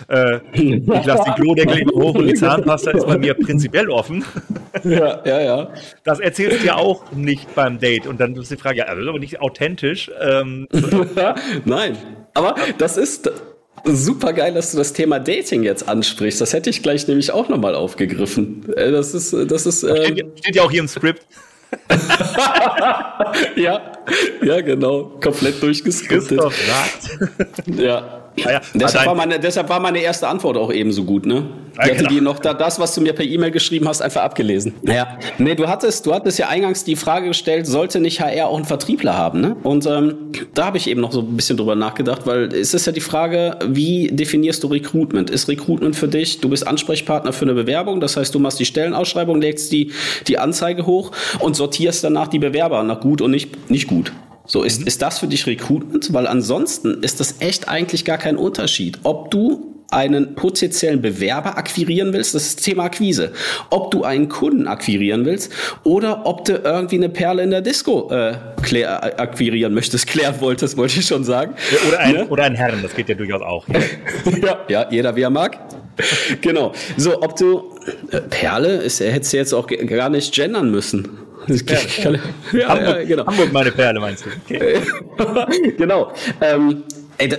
Äh, 0.09 0.39
ich 0.51 0.85
lasse 0.85 1.23
den 1.23 1.35
Klodeckel 1.35 1.79
immer 1.79 1.93
hoch 1.93 2.15
und 2.15 2.27
die 2.27 2.33
Zahnpasta 2.33 2.91
ist 2.91 3.07
bei 3.07 3.17
mir 3.17 3.33
prinzipiell 3.33 3.89
offen. 3.89 4.25
Ja, 4.83 5.21
ja, 5.25 5.41
ja. 5.41 5.69
Das 6.03 6.19
erzählst 6.19 6.61
du 6.61 6.67
ja 6.67 6.75
auch 6.75 7.11
nicht 7.11 7.55
beim 7.55 7.79
Date. 7.79 8.05
Und 8.07 8.19
dann 8.19 8.35
ist 8.35 8.51
die 8.51 8.57
Frage, 8.57 8.79
ja, 8.79 8.85
das 8.85 8.99
ist 8.99 9.07
aber 9.07 9.19
nicht 9.19 9.39
authentisch. 9.39 10.11
Ähm, 10.19 10.67
Nein, 11.65 11.97
aber 12.33 12.55
das 12.77 12.97
ist 12.97 13.31
super 13.85 14.33
geil, 14.33 14.53
dass 14.53 14.71
du 14.71 14.77
das 14.77 14.93
Thema 14.93 15.19
Dating 15.19 15.63
jetzt 15.63 15.87
ansprichst. 15.87 16.41
Das 16.41 16.53
hätte 16.53 16.69
ich 16.69 16.83
gleich 16.83 17.07
nämlich 17.07 17.31
auch 17.31 17.47
nochmal 17.47 17.75
aufgegriffen. 17.75 18.65
Äh, 18.75 18.91
das 18.91 19.13
ist, 19.13 19.33
das 19.49 19.65
ist. 19.65 19.83
Ähm, 19.83 19.95
steht, 19.95 20.39
steht 20.39 20.55
ja 20.55 20.63
auch 20.63 20.71
hier 20.71 20.81
im 20.81 20.87
Skript. 20.87 21.25
ja, 23.55 23.91
ja, 24.43 24.61
genau. 24.61 25.17
Komplett 25.21 25.63
durchgeskriptet. 25.63 26.41
ja. 27.67 28.22
Ah 28.45 28.51
ja, 28.51 28.61
deshalb, 28.73 29.05
war 29.05 29.15
meine, 29.15 29.39
deshalb 29.39 29.69
war 29.69 29.79
meine 29.79 29.99
erste 29.99 30.27
Antwort 30.27 30.57
auch 30.57 30.73
eben 30.73 30.91
so 30.91 31.03
gut, 31.03 31.25
ne? 31.25 31.45
Ich 31.73 31.79
hatte 31.79 31.95
genau. 31.95 32.09
die 32.09 32.21
noch 32.21 32.39
da, 32.39 32.53
das, 32.53 32.79
was 32.79 32.93
du 32.93 33.01
mir 33.01 33.13
per 33.13 33.25
E-Mail 33.25 33.51
geschrieben 33.51 33.87
hast, 33.87 34.01
einfach 34.01 34.21
abgelesen. 34.21 34.73
Ja. 34.83 35.17
Nee, 35.39 35.55
du 35.55 35.67
hattest, 35.67 36.05
du 36.05 36.13
hattest 36.13 36.37
ja 36.37 36.47
eingangs 36.47 36.83
die 36.83 36.95
Frage 36.95 37.27
gestellt, 37.27 37.65
sollte 37.65 37.99
nicht 37.99 38.21
HR 38.21 38.47
auch 38.47 38.55
einen 38.55 38.65
Vertriebler 38.65 39.17
haben, 39.17 39.41
ne? 39.41 39.55
Und 39.63 39.85
ähm, 39.85 40.31
da 40.53 40.65
habe 40.65 40.77
ich 40.77 40.87
eben 40.87 41.01
noch 41.01 41.11
so 41.11 41.21
ein 41.21 41.35
bisschen 41.35 41.57
drüber 41.57 41.75
nachgedacht, 41.75 42.25
weil 42.25 42.53
es 42.53 42.73
ist 42.73 42.85
ja 42.85 42.91
die 42.91 43.01
Frage, 43.01 43.57
wie 43.67 44.07
definierst 44.11 44.63
du 44.63 44.67
Recruitment? 44.67 45.29
Ist 45.29 45.47
Recruitment 45.47 45.95
für 45.95 46.07
dich, 46.07 46.41
du 46.41 46.49
bist 46.49 46.67
Ansprechpartner 46.67 47.33
für 47.33 47.45
eine 47.45 47.53
Bewerbung, 47.53 47.99
das 47.99 48.17
heißt, 48.17 48.33
du 48.33 48.39
machst 48.39 48.59
die 48.59 48.65
Stellenausschreibung, 48.65 49.41
legst 49.41 49.71
die, 49.71 49.91
die 50.27 50.37
Anzeige 50.37 50.85
hoch 50.85 51.11
und 51.39 51.55
sortierst 51.55 52.03
danach 52.03 52.27
die 52.27 52.39
Bewerber 52.39 52.83
nach 52.83 52.99
gut 52.99 53.21
und 53.21 53.31
nicht, 53.31 53.69
nicht 53.69 53.87
gut. 53.87 54.11
So, 54.45 54.63
ist, 54.63 54.81
mhm. 54.81 54.87
ist 54.87 55.01
das 55.01 55.19
für 55.19 55.27
dich 55.27 55.47
Recruitment? 55.47 56.13
Weil 56.13 56.27
ansonsten 56.27 57.01
ist 57.03 57.19
das 57.19 57.35
echt 57.39 57.69
eigentlich 57.69 58.05
gar 58.05 58.17
kein 58.17 58.37
Unterschied. 58.37 58.99
Ob 59.03 59.31
du 59.31 59.73
einen 59.89 60.35
potenziellen 60.35 61.01
Bewerber 61.01 61.57
akquirieren 61.57 62.13
willst, 62.13 62.33
das 62.33 62.47
ist 62.47 62.57
das 62.57 62.65
Thema 62.65 62.85
Akquise. 62.85 63.31
Ob 63.69 63.91
du 63.91 64.03
einen 64.03 64.27
Kunden 64.27 64.67
akquirieren 64.67 65.23
willst 65.25 65.51
oder 65.83 66.25
ob 66.25 66.45
du 66.45 66.53
irgendwie 66.53 66.95
eine 66.95 67.09
Perle 67.09 67.43
in 67.43 67.51
der 67.51 67.61
Disco 67.61 68.09
äh, 68.11 68.33
klär, 68.63 69.19
akquirieren 69.19 69.73
möchtest, 69.73 70.07
klären 70.07 70.35
wolltest, 70.39 70.77
wollte 70.77 70.99
ich 70.99 71.05
schon 71.05 71.23
sagen. 71.23 71.53
Oder, 71.87 71.99
ein, 71.99 72.13
ne? 72.13 72.27
oder 72.27 72.43
ein 72.43 72.55
Herren, 72.55 72.81
das 72.81 72.95
geht 72.95 73.07
ja 73.07 73.15
durchaus 73.15 73.41
auch. 73.41 73.67
ja, 74.41 74.59
ja, 74.67 74.87
jeder 74.89 75.15
wie 75.15 75.21
er 75.21 75.29
mag. 75.29 75.59
genau. 76.41 76.73
So, 76.97 77.21
ob 77.21 77.35
du 77.35 77.75
äh, 78.09 78.19
Perle, 78.21 78.77
ist, 78.77 78.99
hättest 78.99 79.33
du 79.33 79.37
jetzt 79.37 79.53
auch 79.53 79.67
gar 79.67 80.09
nicht 80.09 80.33
gendern 80.33 80.71
müssen. 80.71 81.22
Kann, 81.47 82.19
ja, 82.51 82.69
Hamburg, 82.69 82.99
ja, 82.99 83.03
genau. 83.03 83.25
Hamburg, 83.25 83.51
meine 83.51 83.71
Perle, 83.71 83.99
meinst 83.99 84.25
du? 84.25 84.29
Okay. 84.45 84.79
genau. 85.77 86.11
Ähm, 86.41 86.83
ey, 87.17 87.29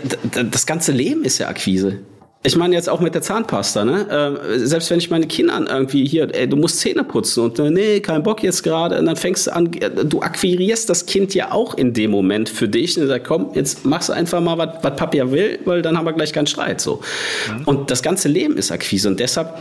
das 0.51 0.67
ganze 0.67 0.93
Leben 0.93 1.25
ist 1.25 1.39
ja 1.39 1.49
Akquise. 1.49 2.01
Ich 2.47 2.57
meine 2.57 2.75
jetzt 2.75 2.91
auch 2.91 3.01
mit 3.01 3.15
der 3.15 3.23
Zahnpasta, 3.23 3.87
ne? 3.87 4.37
Äh, 4.47 4.59
selbst 4.59 4.91
wenn 4.91 4.99
ich 4.99 5.09
meine 5.09 5.27
Kindern 5.27 5.67
irgendwie 5.67 6.07
hier, 6.07 6.29
ey, 6.35 6.47
du 6.47 6.57
musst 6.57 6.79
Zähne 6.79 7.03
putzen 7.03 7.45
und 7.45 7.59
äh, 7.59 7.71
nee, 7.71 8.01
kein 8.01 8.23
Bock 8.23 8.43
jetzt 8.43 8.63
gerade, 8.63 8.99
und 8.99 9.07
dann 9.07 9.17
fängst 9.17 9.47
du 9.47 9.55
an, 9.55 9.73
äh, 9.73 10.05
du 10.05 10.21
akquirierst 10.21 10.91
das 10.91 11.07
Kind 11.07 11.35
ja 11.35 11.53
auch 11.53 11.73
in 11.75 11.95
dem 11.95 12.11
Moment 12.11 12.51
für 12.51 12.69
dich 12.69 13.01
und 13.01 13.07
sagst, 13.07 13.27
komm, 13.27 13.53
jetzt 13.55 13.87
machst 13.87 14.11
du 14.11 14.13
einfach 14.13 14.43
mal, 14.43 14.59
was 14.59 14.95
Papi 14.95 15.17
ja 15.17 15.31
will, 15.31 15.59
weil 15.65 15.81
dann 15.81 15.97
haben 15.97 16.05
wir 16.05 16.13
gleich 16.13 16.35
keinen 16.35 16.47
Streit, 16.47 16.83
so. 16.83 17.01
Mhm. 17.49 17.65
Und 17.65 17.91
das 17.91 18.03
ganze 18.03 18.29
Leben 18.29 18.59
ist 18.59 18.71
Akquise 18.71 19.09
und 19.09 19.19
deshalb 19.21 19.55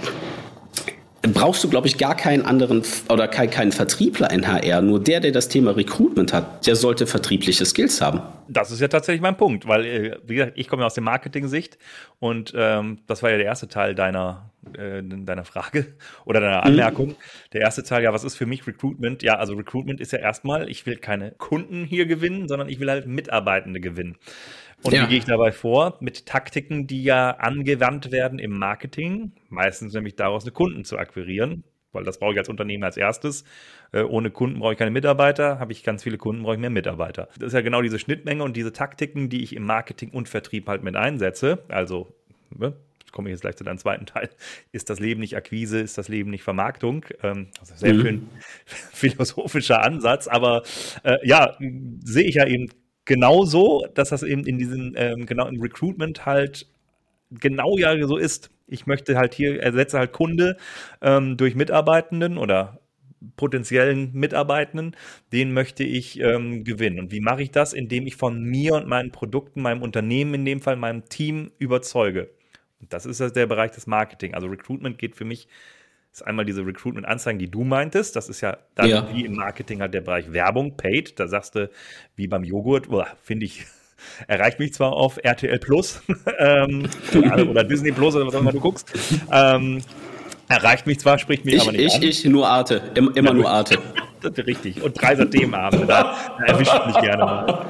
brauchst 1.31 1.63
du, 1.63 1.69
glaube 1.69 1.87
ich, 1.87 1.97
gar 1.97 2.17
keinen 2.17 2.45
anderen 2.45 2.83
oder 3.07 3.29
keinen, 3.29 3.49
keinen 3.49 3.71
Vertriebler 3.71 4.29
in 4.31 4.45
HR. 4.45 4.81
Nur 4.81 5.01
der, 5.01 5.21
der 5.21 5.31
das 5.31 5.47
Thema 5.47 5.71
Recruitment 5.71 6.33
hat, 6.33 6.67
der 6.67 6.75
sollte 6.75 7.07
vertriebliche 7.07 7.65
Skills 7.65 8.01
haben. 8.01 8.21
Das 8.49 8.71
ist 8.71 8.81
ja 8.81 8.89
tatsächlich 8.89 9.21
mein 9.21 9.37
Punkt, 9.37 9.65
weil, 9.65 9.85
äh, 9.85 10.17
wie 10.25 10.35
gesagt, 10.35 10.53
ich 10.55 10.67
komme 10.67 10.81
ja 10.81 10.87
aus 10.87 10.95
der 10.95 11.03
Marketing-Sicht 11.03 11.77
und 12.19 12.53
ähm, 12.57 12.99
das 13.07 13.23
war 13.23 13.31
ja 13.31 13.37
der 13.37 13.45
erste 13.45 13.69
Teil 13.69 13.95
deiner, 13.95 14.51
äh, 14.77 15.01
deiner 15.01 15.45
Frage 15.45 15.87
oder 16.25 16.41
deiner 16.41 16.57
mhm. 16.57 16.63
Anmerkung. 16.63 17.07
Mhm. 17.09 17.15
Der 17.53 17.61
erste 17.61 17.83
Teil, 17.83 18.03
ja, 18.03 18.11
was 18.11 18.25
ist 18.25 18.35
für 18.35 18.45
mich 18.45 18.67
Recruitment? 18.67 19.23
Ja, 19.23 19.35
also 19.35 19.53
Recruitment 19.53 20.01
ist 20.01 20.11
ja 20.11 20.19
erstmal, 20.19 20.69
ich 20.69 20.85
will 20.85 20.97
keine 20.97 21.31
Kunden 21.31 21.85
hier 21.85 22.05
gewinnen, 22.05 22.49
sondern 22.49 22.67
ich 22.67 22.81
will 22.81 22.89
halt 22.89 23.07
Mitarbeitende 23.07 23.79
gewinnen. 23.79 24.17
Und 24.83 24.93
ja. 24.93 25.03
wie 25.03 25.07
gehe 25.07 25.17
ich 25.19 25.25
dabei 25.25 25.51
vor? 25.51 25.97
Mit 26.01 26.25
Taktiken, 26.25 26.87
die 26.87 27.03
ja 27.03 27.31
angewandt 27.31 28.11
werden 28.11 28.39
im 28.39 28.57
Marketing, 28.57 29.31
meistens 29.49 29.93
nämlich 29.93 30.15
daraus 30.15 30.43
eine 30.43 30.51
Kunden 30.51 30.83
zu 30.83 30.97
akquirieren, 30.97 31.63
weil 31.93 32.03
das 32.03 32.19
brauche 32.19 32.33
ich 32.33 32.39
als 32.39 32.49
Unternehmen 32.49 32.83
als 32.83 32.97
erstes. 32.97 33.45
Äh, 33.91 34.01
ohne 34.01 34.29
Kunden 34.29 34.59
brauche 34.59 34.73
ich 34.73 34.79
keine 34.79 34.91
Mitarbeiter, 34.91 35.59
habe 35.59 35.71
ich 35.71 35.83
ganz 35.83 36.03
viele 36.03 36.17
Kunden, 36.17 36.43
brauche 36.43 36.55
ich 36.55 36.59
mehr 36.59 36.69
Mitarbeiter. 36.69 37.29
Das 37.37 37.47
ist 37.47 37.53
ja 37.53 37.61
genau 37.61 37.81
diese 37.81 37.99
Schnittmenge 37.99 38.43
und 38.43 38.57
diese 38.57 38.73
Taktiken, 38.73 39.29
die 39.29 39.43
ich 39.43 39.55
im 39.55 39.63
Marketing 39.63 40.09
und 40.09 40.27
Vertrieb 40.27 40.67
halt 40.67 40.83
mit 40.83 40.95
einsetze. 40.95 41.63
Also, 41.69 42.13
ne, 42.49 42.73
komme 43.13 43.29
ich 43.29 43.33
jetzt 43.33 43.41
gleich 43.41 43.55
zu 43.55 43.63
deinem 43.63 43.77
zweiten 43.77 44.05
Teil. 44.05 44.29
Ist 44.73 44.89
das 44.89 44.99
Leben 44.99 45.21
nicht 45.21 45.37
Akquise, 45.37 45.79
ist 45.79 45.97
das 45.97 46.09
Leben 46.09 46.31
nicht 46.31 46.43
Vermarktung? 46.43 47.05
Ähm, 47.21 47.47
also 47.59 47.73
sehr 47.75 47.93
mhm. 47.93 48.01
schön 48.01 48.29
philosophischer 48.65 49.81
Ansatz, 49.81 50.27
aber 50.27 50.63
äh, 51.03 51.17
ja, 51.25 51.55
sehe 52.03 52.25
ich 52.25 52.35
ja 52.35 52.47
eben 52.47 52.69
genauso, 53.05 53.85
dass 53.93 54.09
das 54.09 54.23
eben 54.23 54.45
in 54.45 54.57
diesem, 54.57 54.93
ähm, 54.95 55.25
genau 55.25 55.47
im 55.47 55.61
Recruitment 55.61 56.25
halt 56.25 56.67
genau 57.31 57.77
ja 57.77 57.95
so 58.07 58.17
ist. 58.17 58.49
Ich 58.67 58.85
möchte 58.85 59.17
halt 59.17 59.33
hier, 59.33 59.61
ersetze 59.61 59.99
halt 59.99 60.13
Kunde 60.13 60.57
ähm, 61.01 61.37
durch 61.37 61.55
Mitarbeitenden 61.55 62.37
oder 62.37 62.79
potenziellen 63.37 64.11
Mitarbeitenden, 64.13 64.95
den 65.31 65.53
möchte 65.53 65.83
ich 65.83 66.19
ähm, 66.19 66.63
gewinnen. 66.63 66.99
Und 66.99 67.11
wie 67.11 67.21
mache 67.21 67.41
ich 67.41 67.51
das? 67.51 67.73
Indem 67.73 68.05
ich 68.05 68.15
von 68.15 68.41
mir 68.43 68.75
und 68.75 68.87
meinen 68.87 69.11
Produkten, 69.11 69.61
meinem 69.61 69.81
Unternehmen 69.81 70.33
in 70.35 70.45
dem 70.45 70.61
Fall, 70.61 70.75
meinem 70.75 71.05
Team 71.05 71.51
überzeuge. 71.57 72.29
Und 72.81 72.91
das 72.91 73.05
ist 73.05 73.19
der 73.19 73.47
Bereich 73.47 73.71
des 73.71 73.87
Marketing. 73.87 74.33
Also 74.33 74.47
Recruitment 74.47 74.97
geht 74.97 75.15
für 75.15 75.25
mich 75.25 75.47
ist 76.13 76.21
einmal 76.21 76.45
diese 76.45 76.65
Recruitment-Anzeigen, 76.65 77.39
die 77.39 77.49
du 77.49 77.63
meintest. 77.63 78.15
Das 78.15 78.29
ist 78.29 78.41
ja 78.41 78.57
dann 78.75 78.87
ja. 78.87 79.07
wie 79.11 79.25
im 79.25 79.33
Marketing 79.33 79.81
halt 79.81 79.95
der 79.95 80.01
Bereich 80.01 80.31
Werbung, 80.31 80.77
Paid. 80.77 81.19
Da 81.19 81.27
sagst 81.27 81.55
du, 81.55 81.69
wie 82.15 82.27
beim 82.27 82.43
Joghurt, 82.43 82.87
finde 83.23 83.47
ich, 83.47 83.65
erreicht 84.27 84.59
mich 84.59 84.73
zwar 84.73 84.93
auf 84.93 85.17
RTL 85.23 85.57
Plus 85.57 86.03
ähm, 86.39 86.87
oder 87.49 87.63
Disney 87.63 87.91
Plus 87.91 88.15
oder 88.15 88.27
was 88.27 88.35
auch 88.35 88.41
immer 88.41 88.51
du 88.51 88.59
guckst. 88.59 88.93
Ähm, 89.31 89.81
erreicht 90.47 90.85
mich 90.85 90.99
zwar, 90.99 91.17
spricht 91.17 91.45
mich 91.45 91.55
ich, 91.55 91.61
aber 91.61 91.71
nicht 91.71 91.85
ich, 91.85 91.95
an. 91.95 92.03
Ich, 92.03 92.25
nur 92.25 92.47
Arte. 92.47 92.91
Immer, 92.93 93.17
immer 93.17 93.29
ja, 93.29 93.33
nur 93.33 93.49
Arte. 93.49 93.79
Das 94.21 94.37
ist 94.37 94.45
richtig. 94.45 94.83
Und 94.83 95.01
drei 95.01 95.15
Themenabende, 95.15 95.87
da, 95.87 96.15
da 96.37 96.45
erwischt 96.45 96.85
mich 96.85 96.99
gerne 97.01 97.25
mal. 97.25 97.65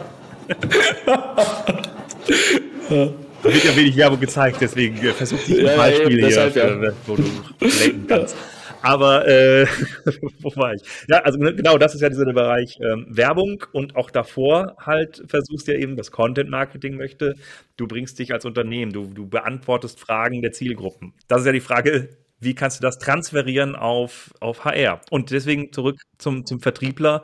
Da 3.44 3.54
wird 3.54 3.66
ja 3.66 3.76
wenig 3.76 3.98
Werbung 3.98 4.20
gezeigt, 4.22 4.58
deswegen 4.62 4.98
äh, 5.06 5.12
versuche 5.12 5.42
ich 5.42 5.62
ja, 5.62 5.76
Beispiele 5.76 6.30
ja, 6.30 6.48
hier, 6.48 6.64
ja. 6.64 6.84
Äh, 6.84 6.94
wo 7.06 7.16
du 7.18 7.24
lenken 7.60 8.08
kannst. 8.08 8.38
Aber 8.82 9.28
äh, 9.28 9.66
wo 10.42 10.56
war 10.56 10.74
ich? 10.74 10.82
Ja, 11.08 11.20
also 11.20 11.40
ne, 11.40 11.54
genau, 11.54 11.78
das 11.78 11.94
ist 11.94 12.02
ja 12.02 12.10
dieser 12.10 12.26
Bereich 12.32 12.78
ähm, 12.82 13.06
Werbung 13.10 13.64
und 13.74 13.96
auch 13.96 14.12
davor 14.12 14.76
halt 14.80 15.24
versuchst 15.28 15.68
ja 15.68 15.74
eben, 15.74 15.98
das 15.98 16.12
Content 16.12 16.50
Marketing 16.50 16.96
möchte. 16.96 17.36
Du 17.76 17.88
bringst 17.88 18.18
dich 18.20 18.34
als 18.34 18.46
Unternehmen, 18.46 18.94
du, 18.94 19.08
du 19.08 19.28
beantwortest 19.28 20.00
Fragen 20.00 20.42
der 20.42 20.54
Zielgruppen. 20.54 21.14
Das 21.28 21.42
ist 21.42 21.46
ja 21.46 21.52
die 21.52 21.62
Frage, 21.62 22.10
wie 22.40 22.56
kannst 22.56 22.80
du 22.80 22.82
das 22.82 23.00
transferieren 23.00 23.76
auf, 23.76 24.34
auf 24.40 24.66
HR? 24.66 25.02
Und 25.10 25.32
deswegen 25.32 25.72
zurück 25.72 26.02
zum, 26.18 26.46
zum 26.46 26.60
Vertriebler 26.60 27.24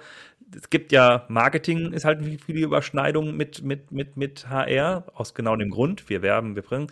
es 0.56 0.70
gibt 0.70 0.92
ja 0.92 1.26
Marketing, 1.28 1.94
ist 1.94 2.06
halt 2.06 2.20
viele 2.46 2.66
Überschneidungen 2.66 3.36
mit, 3.36 3.64
mit, 3.64 3.92
mit, 3.92 4.18
mit 4.18 4.50
HR, 4.50 5.06
aus 5.14 5.34
genau 5.34 5.56
dem 5.56 5.70
Grund. 5.70 6.10
Wir 6.10 6.22
werben, 6.22 6.56
wir 6.56 6.64
bringen. 6.64 6.88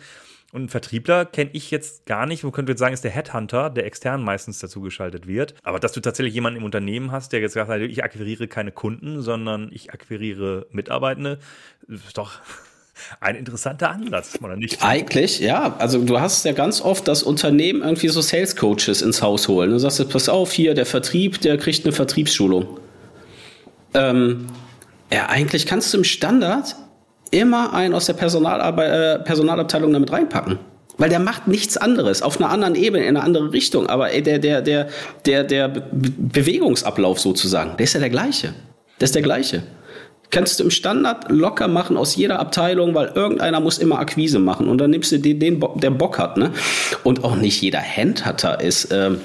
Und 0.50 0.60
einen 0.60 0.68
Vertriebler 0.70 1.26
kenne 1.26 1.50
ich 1.52 1.70
jetzt 1.70 2.06
gar 2.06 2.24
nicht. 2.24 2.42
Man 2.42 2.52
könnte 2.52 2.72
jetzt 2.72 2.78
sagen, 2.78 2.94
ist 2.94 3.04
der 3.04 3.10
Headhunter, 3.10 3.68
der 3.68 3.84
extern 3.84 4.22
meistens 4.22 4.58
dazu 4.60 4.80
geschaltet 4.80 5.26
wird. 5.26 5.54
Aber 5.62 5.78
dass 5.78 5.92
du 5.92 6.00
tatsächlich 6.00 6.32
jemanden 6.34 6.60
im 6.60 6.64
Unternehmen 6.64 7.12
hast, 7.12 7.32
der 7.32 7.40
jetzt 7.40 7.52
sagt, 7.52 7.70
ich 7.82 8.02
akquiriere 8.02 8.48
keine 8.48 8.72
Kunden, 8.72 9.20
sondern 9.20 9.70
ich 9.72 9.92
akquiriere 9.92 10.66
Mitarbeitende, 10.70 11.38
ist 11.86 12.16
doch 12.16 12.40
ein 13.20 13.36
interessanter 13.36 13.90
Ansatz, 13.90 14.38
oder 14.42 14.56
nicht? 14.56 14.82
Eigentlich, 14.82 15.38
ja. 15.40 15.76
Also 15.78 16.02
du 16.02 16.18
hast 16.18 16.46
ja 16.46 16.52
ganz 16.52 16.80
oft 16.80 17.06
das 17.08 17.22
Unternehmen 17.22 17.82
irgendwie 17.82 18.08
so 18.08 18.22
Sales 18.22 18.56
Coaches 18.56 19.02
ins 19.02 19.20
Haus 19.20 19.48
holen. 19.48 19.70
Du 19.70 19.78
sagst, 19.78 20.08
pass 20.08 20.30
auf, 20.30 20.52
hier, 20.52 20.72
der 20.72 20.86
Vertrieb, 20.86 21.42
der 21.42 21.58
kriegt 21.58 21.84
eine 21.84 21.92
Vertriebsschulung. 21.92 22.80
Ähm, 23.94 24.46
ja, 25.12 25.26
eigentlich 25.26 25.66
kannst 25.66 25.92
du 25.92 25.98
im 25.98 26.04
Standard 26.04 26.76
immer 27.30 27.72
einen 27.72 27.94
aus 27.94 28.06
der 28.06 28.14
Personalarbeit, 28.14 28.90
äh, 28.90 29.22
Personalabteilung 29.22 29.92
damit 29.92 30.12
reinpacken. 30.12 30.58
Weil 30.98 31.10
der 31.10 31.20
macht 31.20 31.46
nichts 31.46 31.76
anderes, 31.76 32.22
auf 32.22 32.40
einer 32.40 32.50
anderen 32.50 32.74
Ebene, 32.74 33.04
in 33.04 33.16
eine 33.16 33.24
andere 33.24 33.52
Richtung. 33.52 33.88
Aber 33.88 34.08
der, 34.08 34.40
der, 34.40 34.62
der, 34.62 34.88
der, 35.26 35.44
der 35.44 35.68
Be 35.68 35.82
Bewegungsablauf 35.92 37.20
sozusagen, 37.20 37.76
der 37.76 37.84
ist 37.84 37.92
ja 37.92 38.00
der 38.00 38.10
gleiche. 38.10 38.52
Der 38.98 39.04
ist 39.04 39.14
der 39.14 39.22
gleiche. 39.22 39.62
Kannst 40.30 40.58
du 40.58 40.64
im 40.64 40.70
Standard 40.70 41.30
locker 41.30 41.68
machen 41.68 41.96
aus 41.96 42.16
jeder 42.16 42.40
Abteilung, 42.40 42.94
weil 42.94 43.12
irgendeiner 43.14 43.60
muss 43.60 43.78
immer 43.78 43.98
Akquise 44.00 44.40
machen. 44.40 44.68
Und 44.68 44.78
dann 44.78 44.90
nimmst 44.90 45.12
du 45.12 45.18
den, 45.18 45.38
den 45.38 45.64
der 45.76 45.90
Bock 45.90 46.18
hat. 46.18 46.36
Ne? 46.36 46.50
Und 47.04 47.24
auch 47.24 47.36
nicht 47.36 47.62
jeder 47.62 47.80
Handhatter 47.80 48.60
ist. 48.60 48.92
Ähm, 48.92 49.20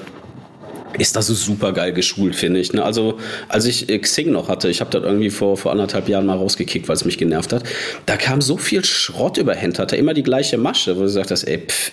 ist 0.98 1.16
das 1.16 1.26
so 1.26 1.34
super 1.34 1.72
geil 1.72 1.92
geschult, 1.92 2.34
finde 2.34 2.60
ich. 2.60 2.72
Ne? 2.72 2.84
Also, 2.84 3.18
als 3.48 3.66
ich 3.66 3.88
äh, 3.88 3.98
Xing 3.98 4.30
noch 4.30 4.48
hatte, 4.48 4.68
ich 4.68 4.80
habe 4.80 4.90
das 4.90 5.02
irgendwie 5.02 5.30
vor, 5.30 5.56
vor 5.56 5.72
anderthalb 5.72 6.08
Jahren 6.08 6.26
mal 6.26 6.36
rausgekickt, 6.36 6.88
weil 6.88 6.96
es 6.96 7.04
mich 7.04 7.18
genervt 7.18 7.52
hat, 7.52 7.64
da 8.06 8.16
kam 8.16 8.40
so 8.40 8.56
viel 8.56 8.84
Schrott 8.84 9.38
über 9.38 9.54
Hand, 9.54 9.78
hatte 9.78 9.96
immer 9.96 10.14
die 10.14 10.22
gleiche 10.22 10.58
Masche, 10.58 10.96
wo 10.96 11.02
du 11.02 11.08
sagst, 11.08 11.46
ey, 11.46 11.58
pff, 11.66 11.92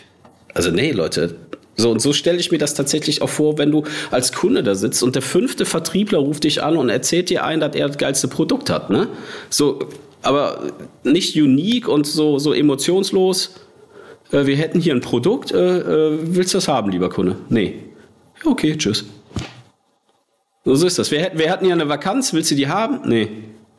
also 0.53 0.71
nee, 0.71 0.91
Leute, 0.91 1.35
so, 1.77 1.89
und 1.89 2.01
so 2.01 2.13
stelle 2.13 2.37
ich 2.37 2.51
mir 2.51 2.57
das 2.57 2.73
tatsächlich 2.73 3.21
auch 3.21 3.29
vor, 3.29 3.57
wenn 3.57 3.71
du 3.71 3.83
als 4.11 4.33
Kunde 4.33 4.61
da 4.61 4.75
sitzt 4.75 5.01
und 5.03 5.15
der 5.15 5.21
fünfte 5.21 5.65
Vertriebler 5.65 6.19
ruft 6.19 6.43
dich 6.43 6.61
an 6.61 6.77
und 6.77 6.89
erzählt 6.89 7.29
dir 7.29 7.43
ein, 7.43 7.59
dass 7.59 7.75
er 7.75 7.87
das 7.87 7.97
geilste 7.97 8.27
Produkt 8.27 8.69
hat, 8.69 8.89
ne? 8.89 9.07
So, 9.49 9.79
aber 10.21 10.71
nicht 11.03 11.35
unique 11.35 11.87
und 11.87 12.05
so, 12.05 12.39
so 12.39 12.53
emotionslos. 12.53 13.55
Äh, 14.31 14.45
wir 14.45 14.57
hätten 14.57 14.79
hier 14.79 14.93
ein 14.93 15.01
Produkt, 15.01 15.51
äh, 15.51 15.79
äh, 15.79 16.19
willst 16.21 16.53
du 16.53 16.57
das 16.57 16.67
haben, 16.67 16.91
lieber 16.91 17.09
Kunde? 17.09 17.37
Nee. 17.49 17.75
Okay, 18.43 18.77
tschüss. 18.77 19.05
So 20.63 20.85
ist 20.85 20.99
das. 20.99 21.09
Wir, 21.11 21.31
wir 21.33 21.51
hatten 21.51 21.65
ja 21.65 21.73
eine 21.73 21.89
Vakanz, 21.89 22.33
willst 22.33 22.51
du 22.51 22.55
die 22.55 22.67
haben? 22.67 23.01
Nee. 23.05 23.29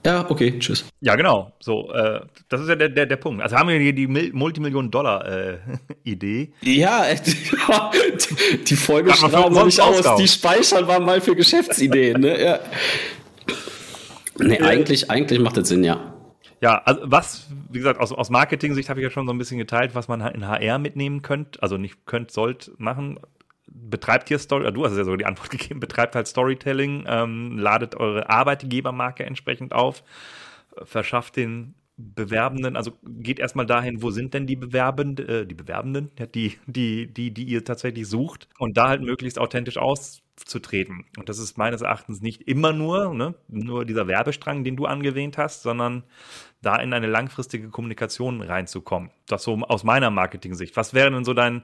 Ja, 0.04 0.28
okay, 0.28 0.58
tschüss. 0.58 0.84
Ja, 1.00 1.14
genau. 1.14 1.52
So, 1.60 1.92
äh, 1.92 2.22
das 2.48 2.62
ist 2.62 2.68
ja 2.68 2.74
der, 2.74 2.88
der, 2.88 3.06
der 3.06 3.14
Punkt. 3.16 3.40
Also 3.40 3.54
haben 3.56 3.68
wir 3.68 3.78
hier 3.78 3.92
die 3.92 4.08
Multimillionen-Dollar-Idee. 4.08 6.52
Äh, 6.64 6.70
ja, 6.70 7.04
die 8.68 8.76
Folge 8.76 9.14
schreiben 9.14 9.54
wir 9.54 9.64
nicht 9.64 9.80
aus. 9.80 10.16
Die 10.16 10.26
speichern 10.26 10.88
wir 10.88 10.98
mal 10.98 11.20
für 11.20 11.36
Geschäftsideen. 11.36 12.20
Ne? 12.20 12.42
Ja. 12.42 12.58
Nee, 14.38 14.60
eigentlich, 14.60 15.08
eigentlich 15.08 15.38
macht 15.38 15.56
das 15.56 15.68
Sinn, 15.68 15.84
ja. 15.84 16.14
Ja, 16.60 16.82
also 16.84 17.02
was, 17.04 17.46
wie 17.70 17.78
gesagt, 17.78 18.00
aus, 18.00 18.10
aus 18.12 18.28
Marketing-Sicht 18.30 18.88
habe 18.88 18.98
ich 19.00 19.04
ja 19.04 19.10
schon 19.10 19.26
so 19.26 19.32
ein 19.32 19.38
bisschen 19.38 19.58
geteilt, 19.58 19.94
was 19.94 20.08
man 20.08 20.20
in 20.20 20.48
HR 20.48 20.78
mitnehmen 20.78 21.22
könnte, 21.22 21.62
also 21.62 21.76
nicht 21.76 22.06
könnt, 22.06 22.32
sollt 22.32 22.72
machen. 22.78 23.20
Betreibt 23.92 24.28
hier 24.28 24.40
Story, 24.40 24.72
du 24.72 24.84
hast 24.84 24.96
ja 24.96 25.04
sogar 25.04 25.18
die 25.18 25.26
Antwort 25.26 25.50
gegeben, 25.56 25.78
betreibt 25.78 26.16
halt 26.16 26.26
Storytelling, 26.26 27.04
ähm, 27.06 27.58
ladet 27.58 27.94
eure 27.94 28.28
Arbeitgebermarke 28.28 29.24
entsprechend 29.24 29.72
auf, 29.72 30.02
verschafft 30.84 31.36
den 31.36 31.74
Bewerbenden, 31.96 32.76
also 32.76 32.92
geht 33.04 33.38
erstmal 33.38 33.66
dahin, 33.66 34.02
wo 34.02 34.10
sind 34.10 34.32
denn 34.34 34.46
die 34.46 34.56
Bewerbenden, 34.56 35.28
äh, 35.28 35.46
die 35.46 35.54
Bewerbenden, 35.54 36.10
die, 36.34 36.58
die, 36.66 37.12
die, 37.12 37.32
die 37.32 37.44
ihr 37.44 37.64
tatsächlich 37.64 38.08
sucht 38.08 38.48
und 38.58 38.76
da 38.76 38.88
halt 38.88 39.02
möglichst 39.02 39.38
authentisch 39.38 39.76
auszutreten. 39.76 41.04
Und 41.18 41.28
das 41.28 41.38
ist 41.38 41.58
meines 41.58 41.82
Erachtens 41.82 42.22
nicht 42.22 42.42
immer 42.42 42.72
nur, 42.72 43.12
ne, 43.14 43.34
nur 43.48 43.84
dieser 43.84 44.08
Werbestrang, 44.08 44.64
den 44.64 44.76
du 44.76 44.86
angewähnt 44.86 45.36
hast, 45.36 45.62
sondern 45.62 46.02
da 46.62 46.76
in 46.76 46.94
eine 46.94 47.08
langfristige 47.08 47.68
Kommunikation 47.68 48.40
reinzukommen. 48.40 49.10
Das 49.26 49.44
so 49.44 49.54
aus 49.56 49.84
meiner 49.84 50.10
Marketing-Sicht. 50.10 50.76
Was 50.76 50.94
wäre 50.94 51.10
denn 51.10 51.24
so 51.24 51.34
dein, 51.34 51.62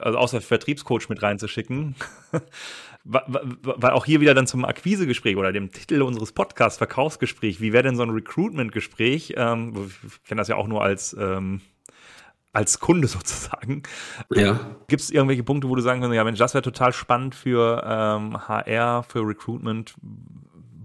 also 0.00 0.18
außer 0.18 0.40
Vertriebscoach 0.40 1.08
mit 1.08 1.22
reinzuschicken, 1.22 1.94
weil 3.04 3.90
auch 3.90 4.04
hier 4.04 4.20
wieder 4.20 4.34
dann 4.34 4.46
zum 4.46 4.64
Akquisegespräch 4.64 5.36
oder 5.36 5.52
dem 5.52 5.72
Titel 5.72 6.02
unseres 6.02 6.32
Podcasts 6.32 6.78
Verkaufsgespräch, 6.78 7.60
wie 7.60 7.72
wäre 7.72 7.84
denn 7.84 7.96
so 7.96 8.02
ein 8.02 8.10
Recruitment-Gespräch? 8.10 9.34
Ähm, 9.36 9.90
ich 10.06 10.24
kenne 10.24 10.40
das 10.40 10.48
ja 10.48 10.56
auch 10.56 10.66
nur 10.66 10.82
als 10.82 11.16
ähm, 11.18 11.60
als 12.56 12.80
Kunde 12.80 13.06
sozusagen. 13.08 13.82
Ja. 14.32 14.58
Gibt 14.88 15.02
es 15.02 15.10
irgendwelche 15.10 15.42
Punkte, 15.42 15.68
wo 15.68 15.74
du 15.74 15.82
sagen 15.82 16.00
kannst, 16.00 16.14
ja 16.14 16.24
Mensch, 16.24 16.38
das 16.38 16.54
wäre 16.54 16.62
total 16.62 16.92
spannend 16.92 17.34
für 17.34 17.82
ähm, 17.86 18.48
HR, 18.48 19.02
für 19.02 19.20
Recruitment, 19.20 19.94